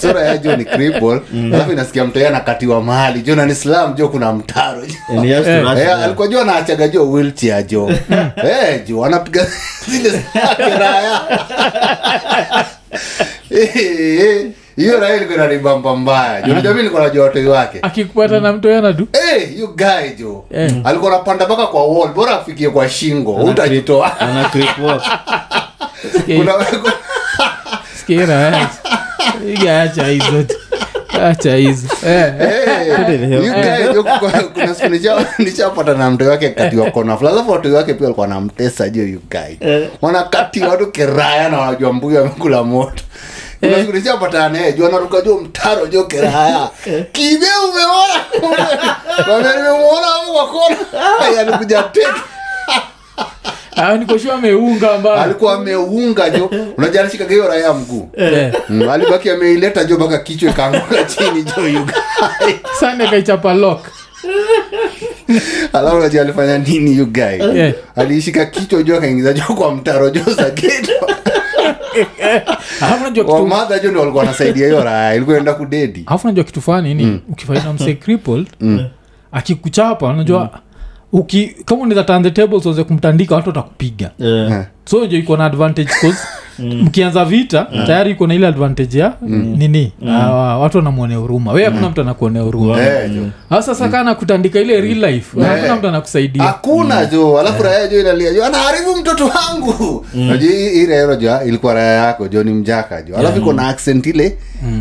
[0.00, 1.20] sura ya jo ni cripple.
[1.54, 3.20] Alafu inasikia mtoi anakatiwa mahali.
[3.22, 4.82] Jo na ni slam jo kuna mtaro
[6.04, 7.90] alikuwa jo anaachaga jo wheelchair jo
[8.86, 9.46] jo anapiga
[9.88, 10.22] zile
[10.78, 11.20] raya
[14.76, 16.42] hiyo raya ilikuwa inanibamba mbaya.
[16.42, 17.78] Jo najua mi nilikuwa najua watoi wake.
[17.82, 20.44] Akikupata na mtu yanadu Eh, you guy jo.
[20.54, 20.72] Eh.
[20.84, 22.12] alikuwa anapanda mpaka kwa wall.
[22.14, 23.34] Bora afikie kwa shingo.
[23.34, 25.02] Utajitoa Ana creep walk.
[26.26, 26.66] Kuna-
[28.00, 28.66] skira eh
[29.46, 30.44] hizo acha hizo
[32.06, 32.32] eh.
[32.40, 32.88] Eh,
[33.44, 34.88] you guy jo, kuna- siku
[35.38, 39.86] nishapata na mtoi wake katiwa kona fulani watoi wake pia walikuwa namtesa jo yugai guy
[40.02, 43.02] wanakatiwa tu kiraya na wanajua mbuyu amekula moto
[44.48, 46.68] naye juu anaruka mtaro jo kiraya
[47.12, 50.76] kibe umeona nimemuona hapo kwa kona
[51.20, 52.06] Ai, alikuja teke
[52.68, 53.26] Ah,
[53.98, 56.50] nikoshua ameunga mbaya alikuwa ameunga jo.
[56.76, 58.08] Unajua alishika hiyo raya mguu?
[58.16, 63.06] Eh, Mm, alibaki ameileta jo mpaka kichwa ikaanguka chini jo you guy.
[63.10, 63.80] kaichapa lock.
[65.72, 67.22] Alafu unajua alifanya nini you guy?
[67.54, 67.72] Yeah.
[67.96, 70.92] aliishika kichwa jo akaingiza jo kwa mtaro jo za geto
[73.12, 76.04] kitu wamadha jo ndo walikuwa wanasaidia hiyo raya ilikuwa enda kudedi.
[76.06, 78.46] Alafu najua kitu fani ni ukifaina mse crippled
[79.32, 80.50] akikuchapa unajua
[81.12, 84.64] uki kama unaweza turn the tables uweze kumtandika watu watakupiga Eh.
[84.84, 86.18] So jo iko na advantage cause
[86.58, 89.92] mkianza vita tayari iko na ile advantage ya nini?
[90.08, 91.52] Ah, watu wanamwonea huruma.
[91.52, 92.78] We hakuna mtu anakuonea huruma.
[93.48, 93.90] Sasa mm.
[93.92, 95.40] kana kutandika ile real life.
[95.40, 95.54] Yeah.
[95.54, 96.42] hakuna mtu anakusaidia.
[96.42, 100.06] Hakuna jo alafu raya jo inalia jo anaharibu mtoto wangu.
[100.14, 100.86] Najua hii
[101.20, 104.38] jo ilikuwa raya yako jo ni mjaka jo alafu iko na accent ile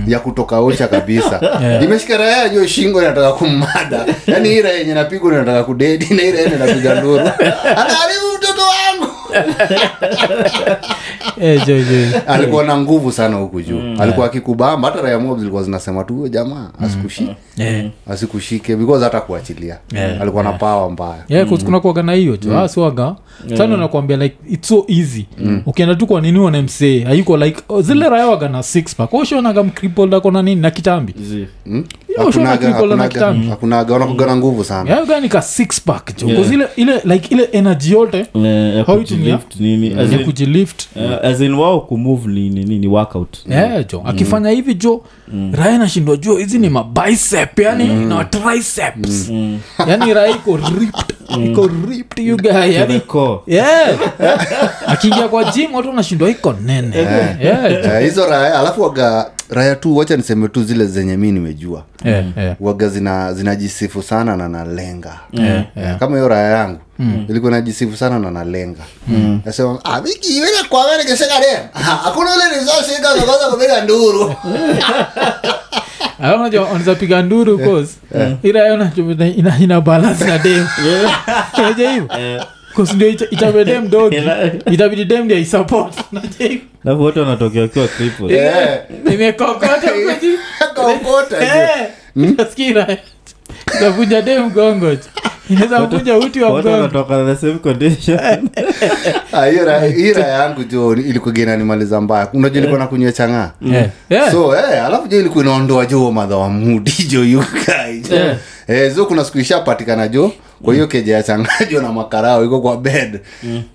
[0.07, 1.39] ya kutoka ocha kabisa.
[1.61, 1.83] Yeah.
[1.83, 4.05] imeshika raya jo shingo inataka kummada.
[4.27, 7.19] Yaani hii raya yenye napigwa inataka kudedi na hii raya yenye napiga nduru.
[7.81, 9.11] Anaharibu mtoto wangu.
[12.27, 13.82] alikuwa na nguvu sana huku juu.
[13.99, 17.36] Alikuwa akikubamba hata raya mob zilikuwa zinasema tu jamaa asikushike.
[17.57, 17.89] Eh.
[18.09, 19.77] asikushike because hata kuachilia.
[19.93, 21.23] Yeah, alikuwa na pawa mbaya.
[21.29, 21.57] Yeah, mm.
[21.65, 23.15] kuna kuaga na hiyo jo asiwaga
[23.57, 25.25] sana nakwambia like its so easy.
[25.65, 27.03] Ukienda tu kwa nini wana msee?
[27.03, 29.13] Hayuko like oh, zile raya waga na six pack?
[29.13, 30.61] Ushonaga mcrippled ako na nini?
[30.61, 31.13] Na kitambi.
[31.21, 31.47] Zi.
[32.18, 33.47] Hakunaga- cripple na hakunaga- kitambi.
[33.49, 34.89] hakunaga wanakuga na nguvu sana.
[34.89, 36.28] Yaaganika six pack jo.
[36.36, 38.26] 'Cause ile ile like ile energy yote
[40.09, 43.38] Eh, kujilift eh, as in wao kumove ni nini ni workout.
[43.49, 44.03] Yeah, jo.
[44.05, 45.01] Akifanya hivi jo
[45.51, 49.30] raya nashindwa jo hizi ni mabicep yani na triceps.
[49.88, 53.39] Yani raya iko ripped iko ripped you guy To the yani core.
[53.47, 53.89] yeah.
[54.88, 56.97] akiingia kwa gym watu wanashindwa iko nene.
[56.97, 57.43] Yeah.
[57.43, 61.83] yeah, hizo raya alafu waga raya tu wacha niseme tu zile zenye mi nimejua.
[62.05, 62.55] Yeah, yeah.
[62.59, 65.19] waga zina zinajisifu sana na nalenga.
[65.31, 65.99] Yeah, yeah.
[65.99, 66.79] kama hiyo raya yangu
[67.29, 68.83] ilikuwa najisifu sana na nalenga.
[69.45, 71.59] Nasema "Ah, Viki, wewe kwa wewe nikisema leo.
[72.03, 72.91] Hakuna ule resource
[73.51, 74.35] kupiga nduru.
[76.39, 77.93] Unajua wanaweza piga nduru cause
[78.43, 78.91] ila
[79.35, 80.67] ina, ina balance na dem.
[81.57, 82.09] Unajua hivyo
[82.75, 84.21] cause ndio itabidi dem dogi
[84.71, 88.32] itabidi dem ndio isupport unajua hivyo alafu wote wanatokea wakiwa crippled.
[88.41, 88.79] Eh,
[89.13, 90.38] imekokota huko juu.
[90.75, 91.45] kaokota je.
[92.25, 92.97] Eh, utasikia
[93.75, 94.97] itavunja dem mgongo
[95.49, 98.19] inaweza uti wa wote mgongo wanatoka the same condition
[99.34, 99.47] Ah,
[100.27, 103.51] yangu jo ilikuwa inanimaliza mbaya unajua ilikuwa na kunywa chang'aa.
[104.09, 104.32] Yeah.
[104.32, 108.38] so eh, alafu jo ilikuwa inaondoa jo madha wa mudi jo yukai Yeah.
[108.67, 110.32] eh, so kuna siku ishapatikana jo
[110.64, 111.24] kwa hiyo keja ya
[111.82, 113.20] na makarao iko kwa bed.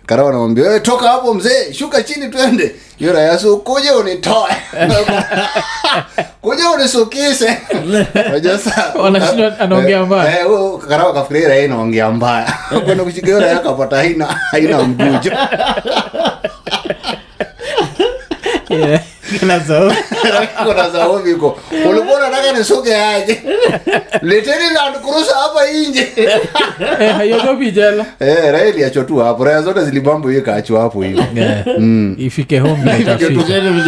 [0.06, 2.74] Karao anamwambia "Eh, toka hapo mzee shuka chini twende.
[2.96, 4.56] Hiyo rayasu kuja unitoe.
[6.42, 7.58] Kuja unisukise.
[9.60, 10.40] Anaongea mbaya.
[10.40, 10.46] Eh,
[10.88, 12.52] karao akafikiria raya inaongea mbaya.
[12.84, 15.32] Kwenda kushika hiyo raya kapata haina haina mgujo.
[18.70, 19.00] Yeah.
[19.40, 19.92] Kila zao.
[20.64, 20.88] kuna
[21.90, 23.42] ulikuwa unataka nisuke aje?
[24.22, 26.08] Leteni Land Cruiser hapa nje
[27.00, 28.06] Eh, haiogopi jela.
[28.20, 29.44] Eh, raha iliachwa tu hapo.
[29.44, 31.64] Raya zote zilibambo hiyo kaachwa hapo hivo Yeah.
[32.18, 33.42] ifike home itafika.
[33.42, 33.84] Kijana.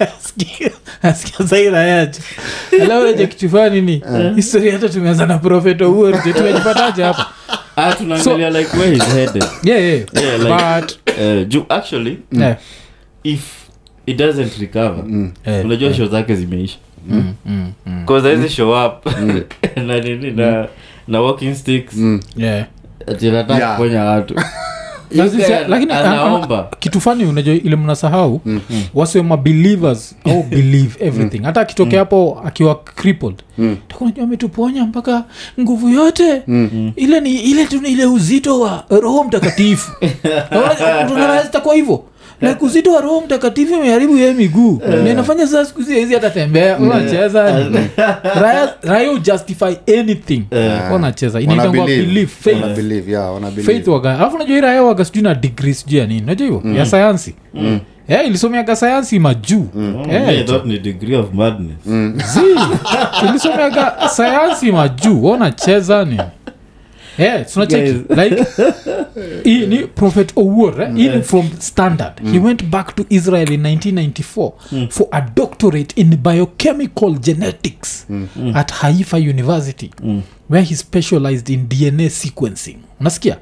[0.00, 0.70] Asikia-
[1.02, 2.20] asikia zaira yaje
[2.82, 4.02] alaweje kichufaa nini?
[4.36, 7.26] Historia hata tumeanza na profet owuor tumejipataje hapa?
[7.76, 9.44] Ah, tunaangalia like where he's headed.
[9.62, 10.00] Yeah, yeah.
[10.22, 10.80] Yeah, like-
[11.46, 12.56] but uh, actually yeah.
[13.24, 13.40] if
[14.06, 15.04] it doesn't recover.
[15.44, 16.78] Eh, unajua show zake zimeisha.
[17.08, 18.04] Mm, mm, mm.
[18.06, 19.06] cause haizi show up.
[19.86, 20.66] Na nini na
[21.08, 21.96] na walking sticks.
[22.36, 22.66] Yeah.
[23.06, 23.76] ati Yeah.
[23.76, 24.34] kuponya watu.
[25.16, 26.68] Lakini- lakini anaomba.
[26.78, 28.40] kitu fani unajua ile mnasahau
[28.94, 31.38] wasema believers au believe everything.
[31.42, 35.24] Hata akitokea hapo akiwa crippled Utakuwa unajua ametuponya mpaka
[35.60, 36.42] nguvu yote.
[36.96, 39.92] Ile ni ile tu ni ile uzito wa roho mtakatifu.
[41.52, 42.04] Takuwa hivyo
[42.42, 44.82] like uzito wa roho mtakatifu imeharibu ye miguu.
[45.04, 47.68] Na inafanya saa siku hizi hizi atatembea unacheza
[48.40, 50.42] raya raya justify anything.
[50.94, 52.64] Unacheza inaitangwa belief faith.
[53.66, 54.18] Faith waga.
[54.18, 56.20] Alafu najua hii raya waga sijui na degree sijui ya nini.
[56.20, 56.72] Najua hivyo?
[56.74, 57.34] Ya sayansi.
[58.08, 59.66] Yeah, ilisomeaga sayansi majuu.
[60.10, 61.76] Yeah, of madness.
[62.34, 62.40] Zi
[63.28, 65.24] ilisomeaga sayansi majuu.
[65.24, 66.18] Wanacheza ni
[67.22, 67.46] Yeah,
[68.16, 68.36] like
[69.44, 70.88] hii ni prophet owuor eh?
[71.06, 71.22] yeah.
[71.22, 72.12] from standard.
[72.32, 74.52] He went back to israel in 1994
[74.90, 78.06] for a doctorate in biochemical genetics
[78.54, 79.90] at haifa university
[80.50, 82.76] where he specialized in dna sequencing.
[83.00, 83.36] Unasikia?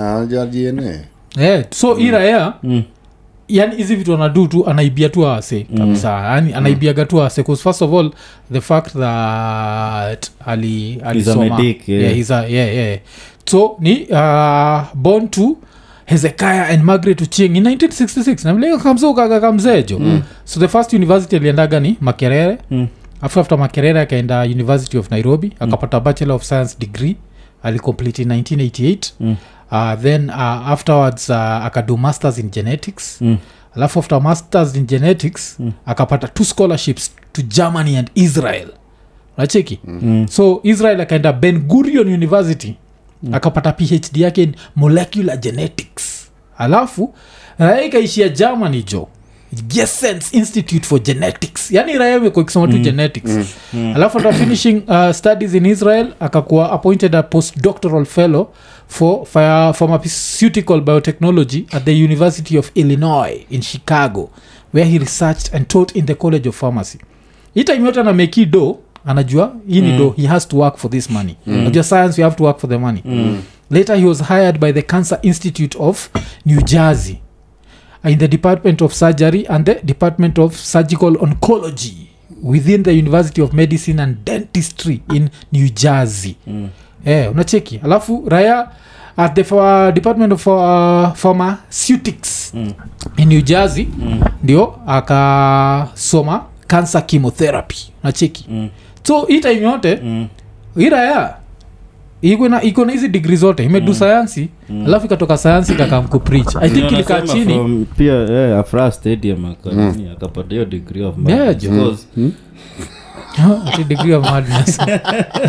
[0.45, 0.99] dna
[1.37, 2.53] yeah, so hii raya
[3.57, 6.09] yani hizi vitu anadu tu anaibia tu ase kabisa.
[6.11, 7.43] Yani anaibiaga tu ase.
[7.43, 8.11] 'cause first of all
[8.53, 11.57] the fact that ali alisoma.
[11.57, 12.01] Medic, yeah.
[12.03, 12.99] yeah, he's a, yeah, yeah.
[13.45, 15.57] so ni uh, born to
[16.05, 20.21] hezekiah and margaret uching in 1966 namlega kamzeukaga kamzejo mm.
[20.45, 22.57] so the first university aliendaga ni makerere.
[22.71, 22.87] Mm.
[23.21, 27.15] afu after makerere akaenda university of nairobi akapata bachelor of science degree.
[27.63, 29.35] Alicomplete in 1988 Mm.
[29.73, 33.21] Uh, then uh, afterwards uh, akado masters in genetics.
[33.21, 33.37] Mm.
[33.75, 35.71] alafu after masters in genetics mm.
[35.85, 38.67] akapata two scholarships to germany and israel.
[39.37, 40.27] Nacheki Mm.
[40.29, 42.75] so israel akaenda ben gurion university
[43.23, 43.33] mm.
[43.33, 46.29] akapata phd yake in molecular genetics.
[46.57, 47.13] Alafu
[47.59, 49.07] raya ikaishia germany jo
[49.67, 51.71] Gessens institute for genetics.
[51.71, 53.31] Yani raya imekuwa ikisoma tu genetics.
[53.95, 58.47] Alafu after finishing uh, studies in israel akakuwa appointed a postdoctoral fellow
[58.93, 64.29] for pha- pharmaceutical biotechnology at the university of illinois in chicago
[64.73, 66.97] where he researched and taught in the college of pharmacy.
[67.55, 71.09] Hii time yote anameki do anajua hii ni do he has to work for this
[71.09, 71.35] money.
[71.47, 73.03] Najua science you have to work for the money.
[73.71, 76.09] Later he was hired by the cancer institute of
[76.45, 77.17] new jersey
[78.03, 81.93] in the department of surgery and the department of surgical oncology
[82.43, 86.35] within the university of medicine and dentistry in new jersey.
[86.47, 86.69] Mm.
[87.05, 88.67] Eh, unacheki alafu raya
[89.17, 92.73] at the for, department of uh, pharmaceutics mm.
[93.17, 94.21] in new jersey mm.
[94.43, 98.69] ndio akasoma cancer chemotherapy unacheki mm.
[99.03, 100.27] so hii time yote mm.
[100.77, 101.35] hii raya
[102.21, 103.93] iko na hizi digri zote imedu mm.
[103.93, 104.85] sayansi mm.
[104.85, 109.45] alafu ikatoka sayansi kakamkuprich i think ilikaa chini pia eh, afra stadium
[110.11, 111.55] akapata hiyo degree of Yeah.
[113.87, 114.77] Degree of madness.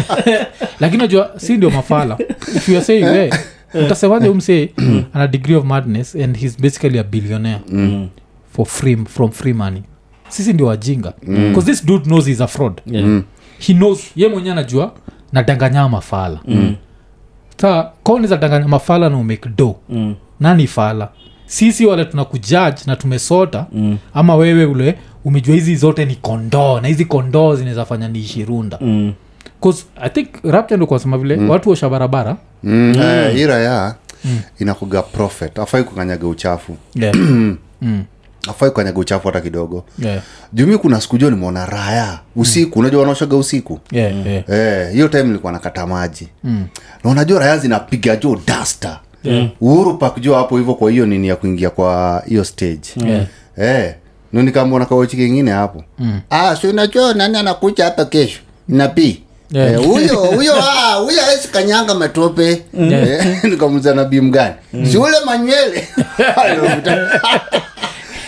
[0.80, 2.18] Lakini najua si ndio mafala?
[2.56, 3.30] If you are saying hey,
[3.84, 4.70] utasemaje umsee
[5.12, 7.60] ana degree of madness and he's basically a billionaire.
[8.52, 9.82] For free, from free money.
[10.28, 11.12] Sisi ndio wajinga.
[11.26, 12.80] Because this dude knows he's a fraud.
[12.86, 13.22] Yeah.
[13.58, 14.94] he knows ye mwenyewe anajua
[15.32, 16.40] nadanganya mafala.
[16.46, 16.74] Mm.
[17.56, 19.76] sa kauniza danganya mafala na umake do?
[19.88, 20.14] Mm.
[20.40, 21.08] nani fala?
[21.46, 23.98] Sisi wale tuna kujudge na tumesota mm.
[24.14, 28.78] ama wewe ule umejua hizi zote ni kondoo na hizi kondoo zinaweza fanya niishi runda
[28.80, 29.12] Mm.
[29.60, 31.50] bcause i think rapta ndo kwasema vile mm.
[31.50, 32.94] watu washa barabara mm.
[33.02, 33.94] eh, ira ya
[34.58, 37.16] inakuga profet afai kukanyaga uchafu yeah.
[37.82, 38.04] mm.
[38.48, 40.22] afai kanyaga uchafu hata kidogo yeah.
[40.52, 44.26] jumi kuna siku jua nimeona raya usiku unajua wanaoshaga usiku yeah.
[44.26, 44.44] yeah.
[44.50, 46.64] Eh, hiyo time nilikuwa nakata maji Mm.
[47.04, 49.48] na unajua raya zinapiga jo dasta Yeah.
[49.60, 52.88] uhuru pakjua hapo hivyo kwa hiyo nini ya kuingia kwa hiyo stage
[53.56, 53.94] Yeah.
[54.36, 55.84] Eh, nikamona kaochi kingine hapo.
[55.98, 56.20] Mm.
[56.30, 58.40] ah, si unajua nani anakuja hapa kesho?
[58.68, 59.20] Nabii
[59.54, 62.62] Eh, huyo huyo ah, huyo awezi kanyanga matope.
[62.80, 64.54] Eh, nikamuza nabii mgani?
[64.90, 65.88] Si ule manywele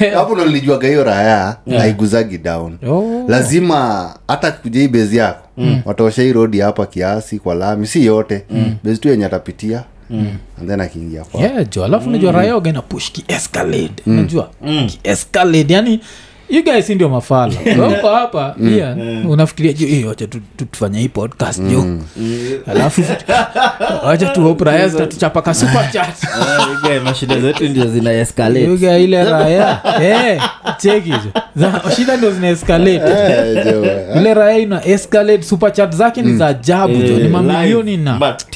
[0.15, 2.79] hapo ndo nilijuaga hiyo raya haiguzagi down.
[2.89, 3.25] Oh.
[3.29, 5.81] lazima hata kuja hii bezi yako mm.
[5.85, 8.45] wataosha hii rodi hapa kiasi kwa lami si yote.
[8.51, 8.75] Mm.
[8.85, 10.27] bezi tu yenye atapitia mm.
[10.61, 14.51] and then akiingia kwa yeah, jo alafu najua raya oga ina push kiescalade najua
[14.87, 16.01] kiescalade yani
[16.51, 17.55] you guys ndio mafala?
[17.83, 18.55] Wako hapa?
[18.77, 18.97] Yeah.
[19.31, 21.85] unafikiria jo "Eh, wacha tu- tu- tufanye hii podcast jo
[22.71, 23.03] alafu
[24.05, 26.25] wacha tu raya zitatuchapa ka super chat.
[26.25, 26.67] Ah,
[27.05, 28.13] mashida zetu ndio zina
[28.99, 30.43] ile raya Eh,
[30.79, 31.13] cheki
[31.97, 32.95] shida ndio zina escalate.
[32.95, 33.67] Eh,
[34.17, 38.19] ile raya ina escalate super chat zake ni za ajabu jo ni Eh, mamilioni na
[38.19, 38.56] but-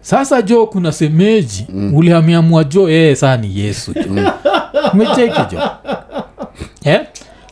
[0.00, 1.66] sasa jo kuna semeji.
[1.68, 1.94] Mm.
[1.94, 4.32] uliamiamua jo yeye saa ni yesu jo
[4.92, 5.60] umecheki jo
[6.84, 7.00] eh?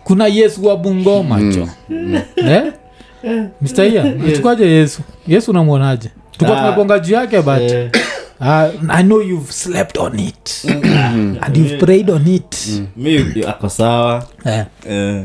[0.05, 1.69] kuna yesu wa bungoma jo
[2.37, 2.73] eh?
[3.63, 5.03] mstaia nachukaje yesu?
[5.27, 6.11] Yesu unamwonaje?
[6.39, 6.63] Tuka Ah.
[6.63, 7.91] tumegonga juu yake but yeah.
[8.41, 10.65] uh, i know you've slept on it.
[11.41, 12.57] And you've prayed on it.
[12.97, 14.25] Mi ako sawa.
[14.45, 15.25] Eh, eh,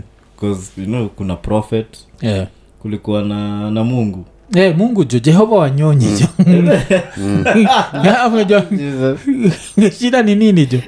[0.77, 1.87] you know, kuna prophet.
[2.21, 2.47] Yeah.
[2.81, 4.25] kulikuwa na na mungu
[4.55, 6.27] Eh, mungu jo jehova wanyonyi jo
[9.99, 10.79] shida ni nini jo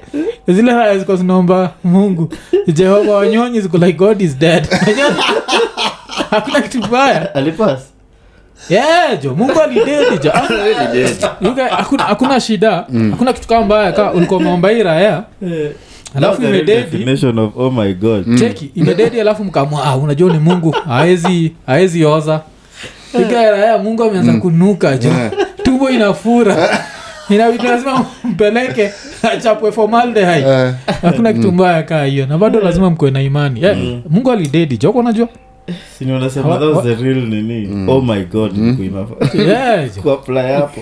[0.48, 2.30] zile haya ziko zinaomba mungu
[2.74, 4.68] jehova wanyonyi ziko like god is dead.
[6.30, 7.80] Hakuna kitu mbaya alipas.
[8.70, 10.32] Yeah, jo mungu alidedi jo
[11.42, 15.24] you guy, hakuna, hakuna shida hakuna kitu kama mbaya ka ulikuwa umeomba hii raya
[16.16, 18.40] alafu imededi of oh my god.
[18.40, 20.76] Cheki imededi alafu mkamwa ah, unajua ni mungu.
[20.90, 22.42] Aezi aezi oza
[23.22, 25.12] ikaraya mungu ameanza kunuka jo.
[25.64, 26.80] Tumbo inafura.
[27.30, 28.92] Inabidi lazima mpeleke
[29.34, 30.50] achapwe formaldehyde.
[30.50, 33.62] Eh, hakuna kitu mbaya kaa hiyo na bado lazima mkuwe na imani.
[33.64, 33.78] Yeah,
[34.10, 35.28] mungu alidedi joko najua
[35.98, 37.90] sini that was the real nini?
[37.90, 39.42] Oh my god kuinafaa
[40.38, 40.82] yeah, hapo.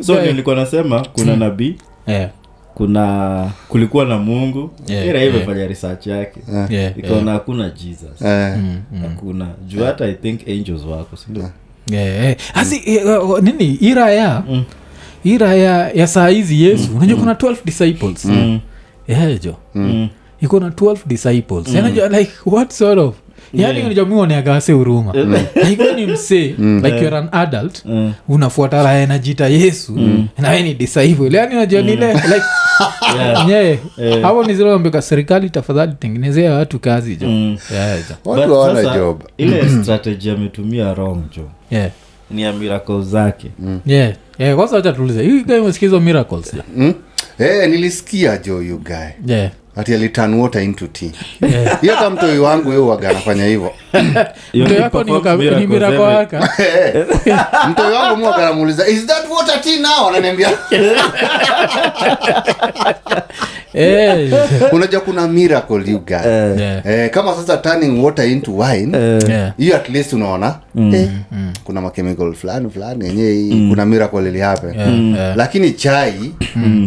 [0.00, 0.26] So Yeah.
[0.26, 1.76] nilikuwa nasema kuna nabii.
[2.06, 2.30] Yeah,
[2.78, 4.70] kuna kulikuwa na mungu.
[4.88, 5.34] Yeah, ira yeah.
[5.34, 6.40] imefanya research yake.
[6.52, 6.98] Yeah, yeah.
[6.98, 8.20] ikaona hakuna jesus.
[8.20, 9.46] Mm, hakuna.
[9.68, 11.50] Juu hata i think angels wako sindio
[11.90, 12.36] Yeah, yeah.
[12.54, 13.74] Asi, eh, eh, nini?
[13.80, 14.42] Iraya
[15.24, 16.96] iraya ya saa hizi yesu.
[16.96, 18.24] Unajua kuna 12 disciples.
[18.24, 18.60] Mm.
[19.08, 19.56] yeah, jo.
[19.74, 20.08] Mm.
[20.42, 21.74] iko na 12 disciples.
[21.74, 23.14] Yanajua like what sort of
[23.54, 24.12] yani Yeah.
[24.12, 25.12] oneagase huruma
[25.68, 28.12] like ni msee like you're an adult Mm.
[28.28, 30.28] unafuata raya najita yesu mm.
[30.38, 32.42] nawe ni disciple yani unajua nile like
[33.48, 33.78] Yeah.
[33.98, 34.22] Eh.
[34.22, 37.58] hapo ni zile ambeka serikali tafadhali tengenezea watu kazi jo Mm.
[37.72, 41.90] yeah, jo watu hawana job ile strategy ametumia wrong jo yeah.
[42.30, 43.46] ni ya miracle zake
[43.86, 44.12] yeah.
[44.38, 44.56] yeah.
[44.56, 46.66] kwanza wacha tuulize hii guy umesikia miracles yeah.
[46.76, 46.94] mm?
[47.38, 49.50] eh, nilisikia jo you guy yeah.
[49.78, 51.12] Ati aliturn water into tea.
[51.80, 52.12] Hiyo yeah.
[52.12, 53.72] mtoi wangu yo waga anafanya hivyo
[57.68, 60.08] mtoi wangu mwaga namuuliza is that water tea now?
[60.08, 60.50] Ananiambia
[63.74, 64.32] Eh,
[64.72, 66.26] unajua kuna miracle you guys.
[66.60, 68.96] Yeah, eh, kama sasa turning water into wine
[69.28, 69.52] yeah.
[69.58, 70.54] hiyo at least unaona.
[70.92, 71.08] Eh,
[71.64, 74.74] kuna machemical fulani fulani yenyewe kuna miracle ili happen.
[75.14, 75.36] Yeah.
[75.36, 76.14] lakini chai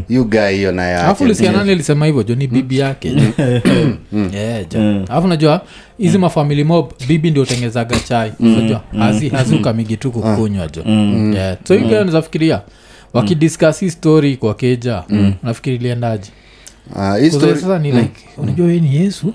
[0.09, 2.23] you guy hiyo naye alafu nani alisema hivyo?
[2.23, 3.11] Jo ni bibi yake.
[5.09, 5.61] Alafu najua
[5.97, 8.32] hizi mafamili mob bibi ndio utengezaga chai.
[8.39, 10.84] Najua hazi haziukamigi tu kukunywa jo.
[11.34, 11.57] Yeah.
[11.67, 12.61] so hiyo fikiria
[13.13, 15.03] wakidiscuss hii story kwa keja
[15.43, 16.32] nafikiri iliendaje
[16.95, 17.17] Ah,
[17.79, 19.34] ni like unajua we ni yesu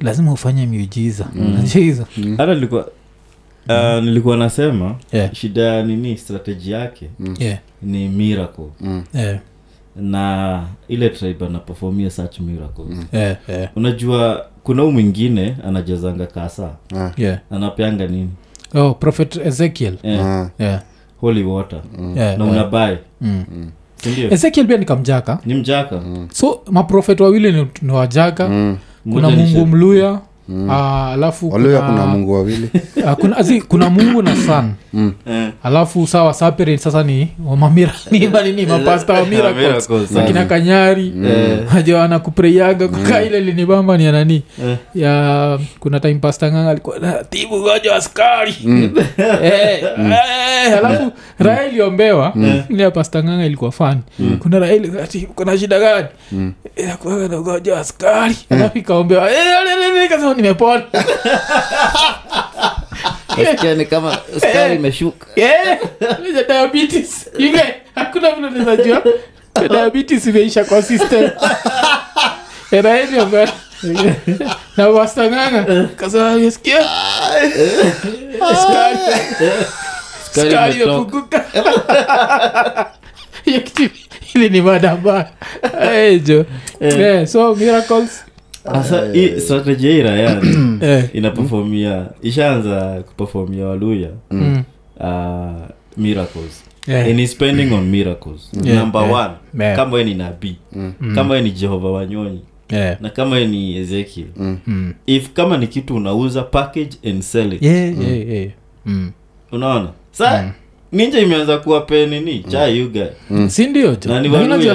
[0.00, 1.26] lazima ufanye miujiza.
[1.46, 2.06] Unajua hizo.
[2.36, 2.88] Hata nilikuwa
[3.68, 5.34] uh, nilikuwa nasema Yeah.
[5.34, 8.64] shida ya nini strateji yake Yeah, ni miracle.
[9.14, 9.38] Yeah,
[9.96, 16.70] na ile tribe anapefomia such miracles yeah, yeah, unajua kuna huu mwingine anajazanga kasa.
[17.16, 17.38] Yeah.
[17.50, 18.30] anapeanga nini?
[18.74, 19.94] Oh prophet ezekiel.
[20.02, 20.26] Yeah.
[20.26, 20.82] Ah, yeah,
[21.20, 21.82] holy water.
[22.00, 22.50] Yeah, na yeah.
[22.50, 23.44] unabae Mm.
[24.32, 26.00] Ezekiel pia nikamjaka ni mjaka
[26.32, 28.46] so maprofet wawili ni, ni wajaka.
[28.46, 28.76] Kuna
[29.30, 30.20] Mmoja mungu mluya
[30.70, 32.68] ah, alafu kuna, kuna mungu wawili.
[33.06, 33.36] Ah, kuna,
[33.68, 35.12] kuna mungu na san mm.
[35.62, 37.92] alafu sawa sapere sasa ni wamamira.
[38.10, 41.12] Ni manini mapasta wa miracles Miracles, akina kanyari.
[41.76, 44.42] Aja anakupreyaga kuka ile linibamba ni ya nani?
[44.64, 44.76] Eh.
[44.94, 48.54] ya kuna time pasta nganga alikuwa tibu goja askari.
[49.42, 52.32] Eh, eh, alafu raha iliombewa
[52.68, 54.00] ile pasta nganga ilikuwa fani
[54.38, 54.92] kuna raha ili
[55.34, 56.06] kuna shida gani?
[56.76, 56.88] Eh,
[57.30, 58.36] na ugonjwa askari.
[58.50, 59.30] Alafu ikaombewa.
[59.30, 59.36] Eh,
[60.42, 60.84] nimepona
[63.38, 65.26] Nasikia ni kama sukari imeshuka.
[66.48, 67.30] diabetes.
[67.38, 68.76] Ile hakuna vile unaweza
[69.68, 71.30] diabetes imeisha kwa system.
[73.20, 73.48] Ambayo
[74.76, 76.86] na wastanganga kasaaskia
[80.32, 81.44] skari imepunguka
[84.34, 85.28] ili ni mada mbaya
[85.82, 86.44] Eh, jo.
[86.80, 88.24] Eh, so miracles
[88.64, 90.42] sasa hii strategy ya
[90.80, 94.62] eh, inapefomia ishaanza kupefomia waluya mm,
[95.00, 95.06] uh,
[95.96, 96.64] miracles.
[96.88, 97.06] Yeah.
[97.06, 98.50] and he's spending on miracles.
[98.64, 99.14] Yeah, number yeah.
[99.14, 99.34] one
[99.64, 99.76] Yeah.
[99.76, 100.56] kama we ni nabii.
[101.14, 102.40] Kama we ni jehova wanyonyi.
[102.70, 103.00] Yeah.
[103.00, 104.26] na kama we ni ezekiel.
[104.36, 104.94] Mm.
[105.06, 107.62] if kama ni kitu unauza package and sell it.
[107.62, 108.50] Yeah, yeah, yeah.
[108.86, 109.12] Mm.
[109.52, 109.88] unaona?
[110.12, 110.52] Sa
[110.92, 113.48] ninja imeanza kuwa pe nini cha you guy.
[113.48, 114.74] Si ndio na ni Na waluya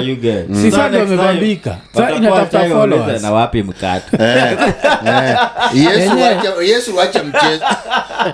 [0.62, 1.76] si sasa ndio wamebambika
[2.16, 3.22] inatafuta followers.
[3.22, 3.62] na wapi
[4.12, 5.38] Eh,
[5.74, 6.22] yesu Yenyewe.
[6.28, 7.64] wacha- yesu wacha mchezo.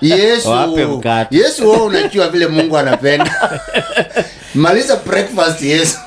[0.00, 0.84] Yesu Wape
[1.30, 3.30] yesu wewe unajua vile mungu anapenda
[4.54, 5.98] maliza breakfast yesu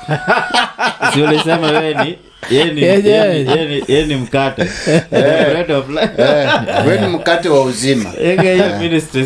[1.14, 2.18] si ulisema wewe ni
[2.50, 4.20] yeye Yeah, yeah.
[4.20, 4.64] mkate.
[4.64, 6.10] The bread of life.
[6.18, 8.10] Eh, we ni mkate wa uzima.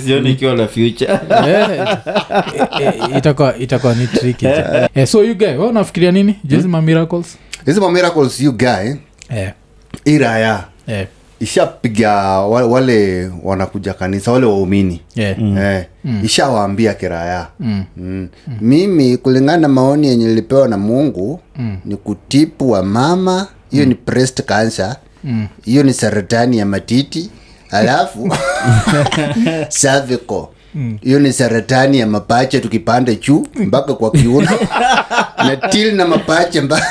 [0.05, 1.13] Hiyo ikiwa na future.
[1.13, 1.89] Eh,
[2.81, 4.47] eh, itakuwa itakuwa ni tricky.
[4.47, 6.39] Yeah, so you guy wewe unafikiria nini?
[6.45, 7.39] Jezi ma miracles?
[7.67, 8.95] Hizi ma miracles you guy
[9.35, 9.53] yeah.
[10.05, 11.07] iraya eh,
[11.47, 15.01] ishapiga wa- wale wanakuja kanisa wale waumini.
[15.17, 15.87] Eh, eh,
[16.25, 17.47] ishawaambia kiraya.
[17.61, 18.29] Mm, mm.
[18.61, 21.77] mimi kulingana na maoni yenye nilipewa na mungu Mm.
[21.85, 24.97] ni kutipu wa mama hiyo ni breast cancer.
[25.25, 25.47] Mm.
[25.65, 27.31] hiyo ni saratani ya matiti.
[27.71, 28.29] Alafu
[29.81, 30.47] cervical
[31.03, 34.51] hiyo ni saratani ya mapacha tukipande juu mpaka kwa kiuno.
[35.47, 36.83] Na til na mapacha mba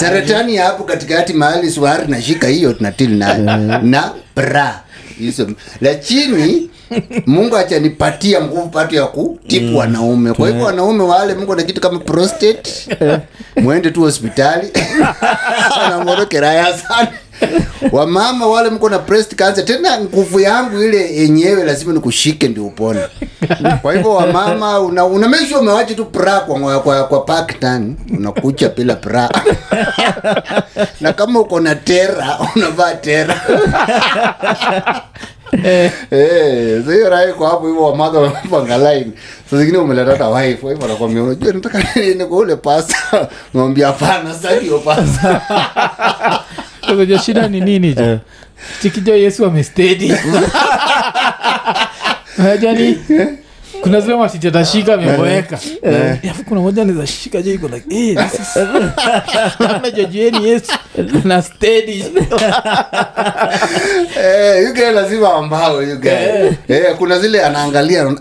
[0.00, 3.38] saratani ya hapo katikati mahali swari nashika hiyo tunatil nayo
[3.82, 4.80] na bra.
[5.18, 5.50] Hizo.
[5.80, 6.70] Lakini
[7.26, 10.32] mungu achanipatia nguvu patu ya kutipu wanaume.
[10.32, 12.70] Kwa hivyo wanaume wale mungu na kitu kama prostate
[13.56, 14.68] mwende tu hospitali.
[15.84, 17.08] Anamorokeraya sana
[17.92, 23.00] wamama wale mko na breast cancer tena nguvu yangu ile yenyewe lazima nikushike ndio upone.
[23.82, 28.68] Kwa hivyo wamama una, una make sure umewacha tu pra kwa, kwa, kwa pakistan unakucha
[28.68, 29.30] bila pra
[31.00, 33.40] na kama uko na tera unavaa tera.
[35.64, 36.82] Eh, Eh,
[37.50, 39.12] hapo hivyo wamadha wamepanga line.
[39.50, 43.28] So zingine umeleta hata wife kwa anakwambia unajua nataka nini kwa ule pasta?
[43.54, 45.40] Mwambia hapana sitaki hiyo pasta
[46.92, 48.18] Unajua shida ni nini jo
[48.82, 50.14] chikijo yesu amestedi.
[52.38, 52.98] Najani
[53.82, 55.58] kuna zile matiti atashika ameboeka.
[56.30, 57.06] Afu kuna moja anaweza
[57.42, 58.56] jo iko like eh, this is-
[59.60, 60.72] Labda jojueni yesu.
[61.24, 62.04] Na stedi.
[64.22, 66.00] Eh, lazima ambao you.
[66.68, 68.14] Eh, kuna zile anaangalia eh,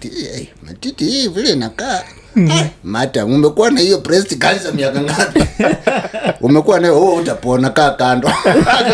[0.00, 2.02] matiti, eh, matiti hii vile inakaa.
[2.36, 5.44] Eh, mata umekuwa na hiyo breast cancer miaka ngapi?
[6.46, 8.28] Umekuwa nayo oh, utapona kaa kando.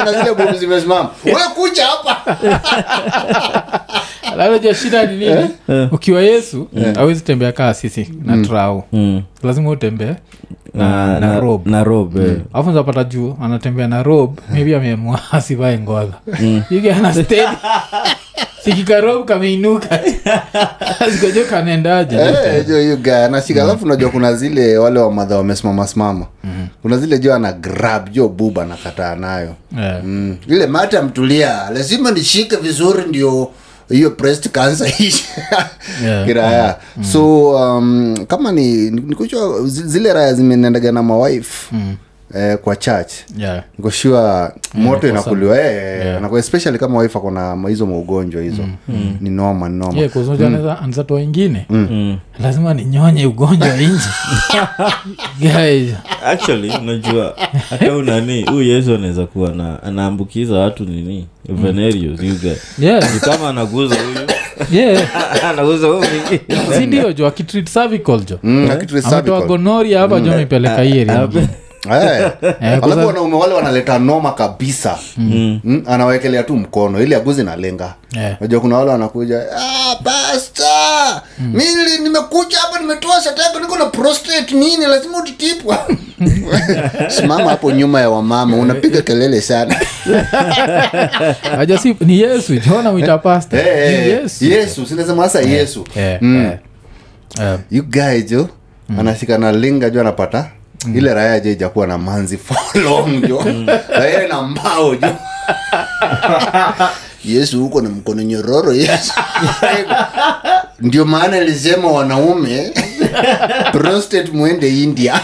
[0.05, 1.11] Na zile bomu zimesimama.
[1.25, 2.37] We kuja hapa.
[4.37, 5.49] Labda shida ni nini?
[5.93, 9.23] Ukiwa yesu awezi tembea kaa sisi na trau Mm.
[9.43, 10.15] lazima utembee
[10.75, 11.67] na, na rob.
[11.67, 12.37] na rob eh.
[12.53, 16.13] alafu zapata juu anatembea na rob maybe amemwasivae asivae ngodha
[16.71, 17.43] yuki ana stedi
[18.65, 20.01] sikikarob kameinuka.
[21.13, 22.17] Sikojo kanaendaje.
[22.17, 26.27] Eh, guy anashika alafu unajua kuna zile wale wamadha wamesimama simama.
[26.83, 29.55] Kuna zile jo ana grab jo buba nakataa nayo.
[29.79, 30.05] Yeah.
[30.05, 30.37] mm.
[30.49, 33.51] ile mata mtulia lazima nishike vizuri ndio
[33.89, 34.93] hiyo breast cancer
[36.27, 36.77] kiraya Yeah.
[36.97, 37.05] mm.
[37.05, 41.77] so um, kama ni nikuchwa zile raya zimenendaga na mawife
[42.35, 43.13] eh, kwa church.
[43.39, 43.63] Yeah.
[43.79, 45.61] nikoshua moto yeah, inakuliwa.
[45.61, 46.21] Eh, Yeah.
[46.23, 48.63] na especially kama wife akona ma- hizo maugonjwa hizo.
[48.63, 49.17] Mm, mm.
[49.21, 49.69] ni noma
[49.99, 52.19] Yeah, 'cause unajua anaweza anza toa ingine Mm.
[52.43, 54.09] lazima ninyonye ugonjwa inji
[55.41, 55.95] Guys,
[56.27, 57.37] actually unajua
[57.71, 61.27] hata unani huyu yesu anaweza kuwa na anaambukiza watu nini?
[61.49, 62.53] Venerius you guy.
[62.89, 64.27] yeah, ni kama anaguza huyu.
[64.81, 65.03] Yeah.
[65.51, 66.01] anaguza huyu.
[66.01, 71.05] Mwingine si ndio jo akitrit cervical jo Mm, akitu ametoa gonoria hapa jo mipeleka hii
[71.87, 72.31] nyingine.
[72.61, 72.79] Eh.
[72.83, 75.83] alafu wanaume wale wanaleta noma kabisa mm.
[75.87, 78.61] anawekelea tu mkono ili aguzi nalenga najua yeah.
[78.61, 84.87] kuna wale wanakuja ah, pasta mi nili- nimekuja hapa nimetoa satako niko na prostate nini
[84.87, 85.79] lazima utitipwa
[87.17, 89.77] simama hapo nyuma ya wamama unapiga kelele sana
[91.59, 96.23] ajasi ni yesu jona wita pasta hey, hey, yesu yesu sinasema hasa yesu yeah.
[96.23, 96.37] Mm.
[96.45, 96.59] Yeah.
[97.55, 98.49] Eh, you guy jo
[98.99, 100.47] anashika na linga jo anapata
[100.87, 102.57] ile raya je ijakuwa na manzi for
[103.29, 103.45] jo?
[103.89, 105.09] Raya na mbao jo?
[107.25, 109.13] Yesu huko na mkono nyororo yesu.
[110.81, 112.73] Ndio maana ilisema wanaume
[113.73, 115.21] prostate mwende india.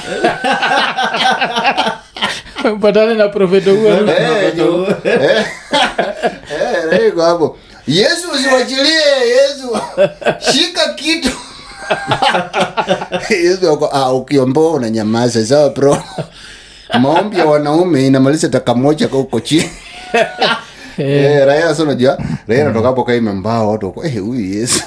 [2.81, 4.53] Patane na profeto huo Eh.
[5.05, 5.47] Eh, eh,
[6.91, 7.59] raya iko hapo.
[7.87, 9.79] Yesu usiwachilie yesu.
[10.53, 11.31] Shika kitu
[13.31, 15.47] yesu ako ah, ukiomboa unanyamaza.
[15.47, 16.03] Sawa bro
[17.01, 19.71] maombi ya wanaume inamaliza taka moja ka huko chini.
[20.99, 22.19] Eh, raya so najua
[22.49, 24.81] raya natoka hapo kaime mbao watu wako, eh, huyu yesu.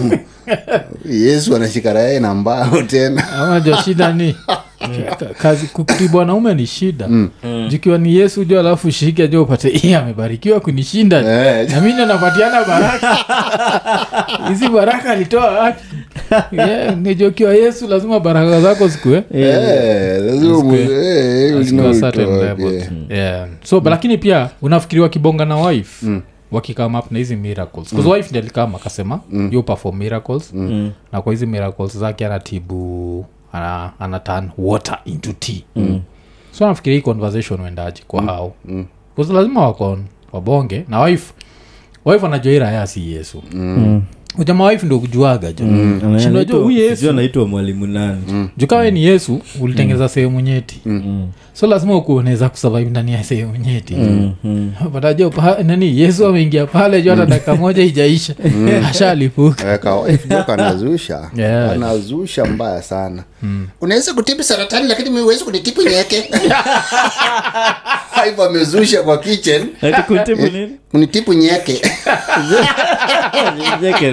[1.06, 3.30] Yesu anashika raya na mbao tena.
[3.34, 4.34] Ama jo shida ni?
[4.34, 4.64] ka-
[5.42, 7.10] kazi kutibu wanaume ni shida.
[7.68, 11.18] Jikiwa ni yesu jo alafu shike jo upate amebarikiwa kunishinda.
[11.20, 11.70] Eh.
[11.72, 11.94] na mi
[12.68, 13.18] baraka.
[14.50, 15.84] Hizi baraka alitoa wapi?
[16.52, 19.24] Yeah, nijokiwa yesu lazima baraka zako zikue.
[19.34, 19.58] Eh,
[23.10, 26.08] eh, so lakini pia unafikiri wakibonga na wife?
[26.52, 27.94] Wakikama up na hizi miracles.
[27.94, 28.08] Mm.
[28.08, 29.20] wife ndi alikama akasema
[29.52, 30.54] you perform miracles.
[31.12, 35.64] Na kwa hizi miracles zake anatibu ana, ana turn water into tea.
[36.52, 38.54] So nafikiri hii conversation uendaji kwa hao?
[39.16, 41.34] Bcause lazima wakon wabonge na wife.
[42.06, 43.44] Wife anajua iraya si yesu.
[44.38, 46.00] Ujama wife ndo kujuaga jo mm.
[47.48, 48.50] mwalimu nani.
[48.58, 50.82] Jukawe ni yesu ulitengeza sehemu nyeti
[51.54, 53.98] so lazima ukuoneza kusurvive ndani ya sehemu nyeti.
[54.94, 55.34] Patajo
[55.64, 58.34] nani yesu ameingia pale jo hata dakika moja ijaisha
[58.90, 59.74] ashalipuka.
[59.74, 61.30] Eh, kawaif joka anazusha.
[61.36, 61.72] Yeah.
[61.72, 63.24] anazusha mbaya sana.
[63.82, 66.30] Unaweza kutibu saratani lakini miwezi huwezi kunitibu nyeke.
[68.26, 69.68] Hivyo amezusha kwa kitchen.
[70.08, 70.72] Kunitipu nini?
[70.92, 71.82] kunitibu nyeke.
[73.74, 74.12] Nyeke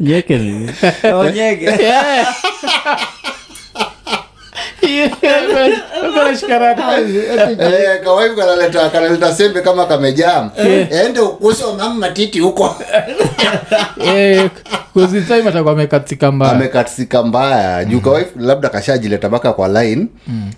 [0.00, 0.34] nyeke
[1.14, 1.72] Oh, nyeke
[4.82, 5.10] Eh,
[8.04, 10.50] kawaif kanaleta kanaleta sembe kama kamejam
[10.90, 12.08] ende ukuso mama
[12.40, 12.76] huko.
[15.48, 16.52] Atakuwa amekatika mbaya.
[16.52, 17.84] Amekatisika mbaya.
[17.84, 20.06] Juu kawaifu labda kashajileta mpaka kwa line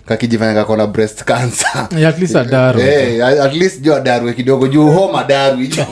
[0.05, 1.87] kakijifanya kakona breast cancer.
[1.97, 2.79] Yeah, at least adaru.
[2.79, 5.85] Eh, at least jo adarwe kidogo juu homa darwi jo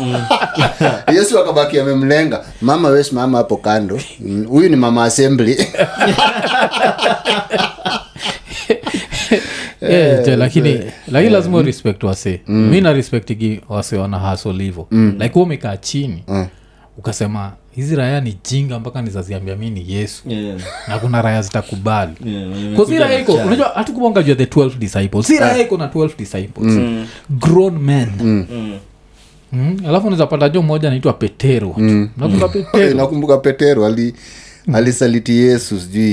[1.14, 2.44] yesu akabaki amemlenga.
[2.62, 4.00] Mama wesimama hapo kando.
[4.20, 5.58] Mm, huyu ni mama assembly
[9.82, 14.88] Yeah, yeah, lakini lakini lazima respect wase mi na respectigi wase wana hasol hivo.
[14.92, 16.24] Like huo umekaa chini
[16.98, 20.24] ukasema hizi raya ni jinga mpaka nizaziambia mi ni yesu.
[20.30, 20.58] Yeah,
[20.88, 22.12] na kuna raya zitakubali.
[22.26, 25.28] Yeah, Kwa si wamekuja raya iko unajua hatukubonga jua the 12 disciples.
[25.28, 26.80] Si raya iko na 12 disciples.
[27.30, 28.08] Grown men.
[29.52, 31.76] Mm, alafu nizapata jo mmoja anaitwa petero.
[32.18, 32.94] Nakumbuka petero?
[33.02, 34.14] Nakumbuka petero ali
[34.74, 36.12] alisaliti yesu sijui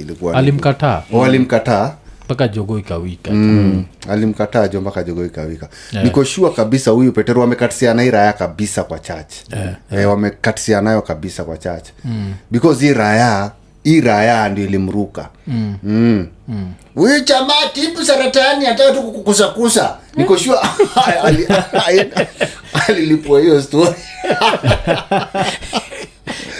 [0.00, 1.02] ilikuwa alimkataa.
[1.12, 1.94] Oh, alimkataa
[2.26, 3.84] mpaka jogo ikawika mm.
[4.08, 6.04] alimkataa jo mpaka jogo ikawika yeah.
[6.04, 9.32] nikoshua kabisa huyu petero wamekatisia hii raya kabisa kwa church
[9.92, 12.34] eh, wamekatisia nayo kabisa kwa church mm.
[12.50, 13.50] because hii raya
[13.84, 15.76] hii raya ndio ilimruka mm.
[15.82, 16.26] Mm.
[16.94, 20.68] huyu jamaa tipu saratani ataka tu kukusakusa niko shua
[22.88, 23.94] alilipua hiyo story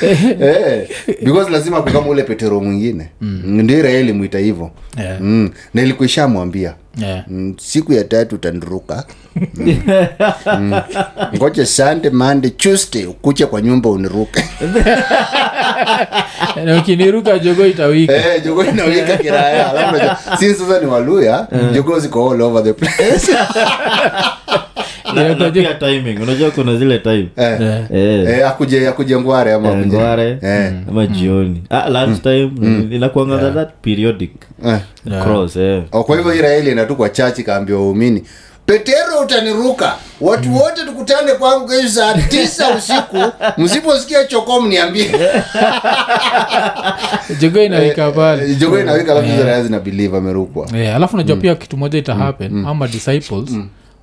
[0.43, 0.89] Eh,
[1.23, 4.71] because lazima kukama ule petero mwingine ndio israeli ilimwita hivyo
[5.03, 5.21] Yeah.
[5.21, 5.51] mm.
[5.75, 7.25] na ilikuisha mwambia Yeah.
[7.29, 7.55] mm.
[7.61, 9.05] siku ya tatu utandiruka
[9.55, 9.83] mm.
[10.59, 10.81] mm.
[11.37, 14.45] ngoje sande mande tuesday ukuche kwa nyumba uniruke
[16.65, 20.19] na ukiniruka jogo itawika Eh, jogo inawika kiraya alafu
[20.59, 23.33] sasa ni waluya jogo ziko all over the place
[25.79, 26.23] timing.
[26.23, 27.29] Unajua kuna zile time.
[27.37, 27.61] Eh.
[27.61, 27.93] Yeah.
[27.93, 30.39] Eh, Eh, akuje akuje ngware ama eh, ngware.
[30.43, 30.73] eh.
[30.89, 31.63] ama jioni.
[31.71, 32.51] Ah, lunch time
[32.91, 34.31] inakuanga that periodic
[34.67, 34.79] Eh.
[35.23, 35.83] cross eh.
[35.93, 38.23] Oh, kwa hivyo israeli inatu kwa chachi kaambia waumini
[38.67, 39.95] petero utaniruka.
[40.21, 43.33] Watu wote tukutane kwangu kesho saa tisa usiku.
[43.59, 45.11] Msiposikia choko mniambie
[47.41, 48.51] jogo inawika pale.
[48.51, 49.63] Eh, jogo inawika alafu yeah.
[49.63, 50.69] zina believe amerukwa.
[50.79, 53.51] Yeah, alafu najua pia kitu moja ita happen ama disciples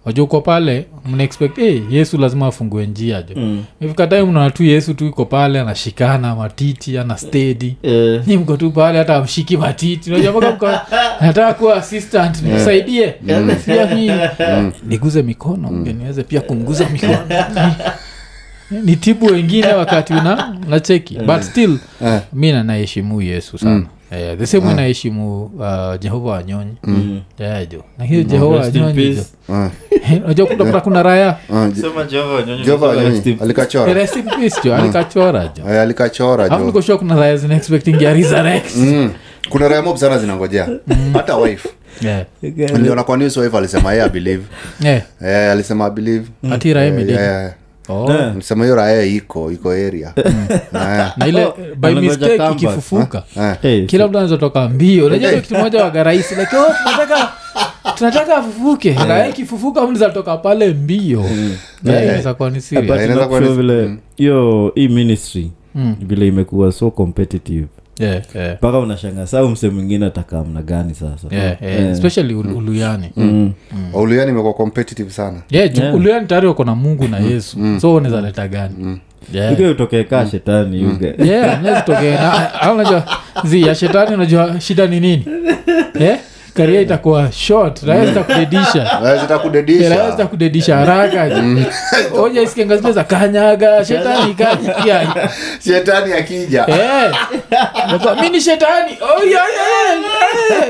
[0.06, 3.36] wajua uko pale mnaexpect hey, yesu lazima afungue njia jo.
[3.36, 3.64] Mm.
[3.96, 8.28] time mnaona tu yesu tu iko pale anashikana matiti ana stedi yeah.
[8.28, 10.12] ni mko tu pale hata amshiki matiti.
[10.12, 10.68] Unajua mpaka mko
[11.26, 13.08] nataka kuwa assistant nikusaidie
[13.66, 14.12] pia mi
[14.88, 15.94] niguze mikono mm.
[15.98, 17.20] niweze pia kumguza mikono.
[18.86, 21.16] Nitibu wengine wakati una unacheki.
[21.20, 22.22] But still yeah.
[22.34, 26.76] mi nanaheshimu yesu sana Eh, the same way naheshimu uh, jehova wanyonyi
[27.40, 29.18] yeah, jo na hiyo jehova Rest in wanyonyi
[29.54, 29.70] Ah,
[30.26, 31.70] unajua kuna, kuna raya ah,
[32.66, 32.92] Jehova
[33.42, 33.94] alikachora.
[33.94, 38.76] Peace jo alikachora jo Eh, alikachora nikoshua kuna raya zina expecting ya resurrect.
[38.76, 39.12] Mm.
[39.50, 40.68] kuna raya mob sana zinangojea.
[41.14, 41.70] Hata wife.
[42.02, 42.26] Yeah.
[42.42, 44.44] niliona kwa news wife alisema yeye abelieve
[44.82, 45.02] yeah.
[45.22, 47.54] yeah, alisema abelieve ati yeah, yeah, yeah.
[47.90, 48.12] Oh.
[48.12, 48.34] Eh.
[48.42, 50.14] sema hiyo raya iko iko area.
[50.74, 53.56] Eh, na ile Oh, by mistake ikifufuka eh.
[53.64, 55.06] Eh, kila mtu anaweza toka mbio.
[55.06, 57.32] Unajua ndio kitu moja waga lakini like oh, tunataka
[57.96, 58.94] tunataka afufuke.
[59.08, 61.26] Raya ikifufuka mtu zatoka pale mbio.
[61.86, 63.04] Inaweza kuwa ni serious.
[63.04, 65.96] inaweza kuwa ni- vile hiyo hii ministry Mm.
[66.00, 67.68] vile imekuwa so competitive
[68.00, 68.54] Yeah, yeah.
[68.56, 71.28] mpaka unashanga saa mse mwingine atakaa mna gani sasa?
[71.32, 71.80] Yeah, yeah.
[71.82, 71.92] Eh.
[71.92, 73.12] especially ul- uluyani
[73.94, 75.42] Uluyani imekuwa competitive sana.
[75.50, 75.96] Yeah, Yeah.
[75.96, 77.58] uluyani tayari wako na mungu na yesu.
[77.82, 79.00] So unaweza leta gani?
[79.34, 79.72] Yeah.
[79.72, 81.16] Utokee kaa shetani yuge.
[81.26, 83.04] Yeah, na- au unajua
[83.46, 85.26] zi ya shetani unajua shida ni nini?
[86.00, 86.20] Yeah?
[86.54, 87.80] karia itakuwa short.
[87.80, 91.30] Zitakudedisha Raya raya zitakudedisha zitakudedisha haraka.
[92.24, 93.86] Oja isikenga zile za kanyaga.
[93.86, 95.30] Shetani kanyaga
[95.66, 96.66] shetani akija.
[96.68, 97.12] Eh,
[98.22, 98.98] mi ni shetani.
[99.02, 99.46] Oh, yeah,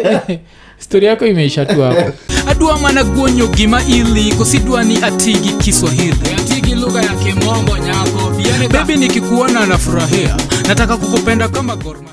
[0.03, 0.39] yeah, yeah.
[0.79, 2.11] stori yako imeisha tu hapo.
[2.47, 6.15] Adwa mana guonyo gima ili kosidwa ni atigi kiswahili.
[6.37, 8.33] Atigi lugha ya kimombo nyako
[8.71, 10.35] bebi nikikuona nafurahia.
[10.67, 12.09] Nataka kukupenda kama gorma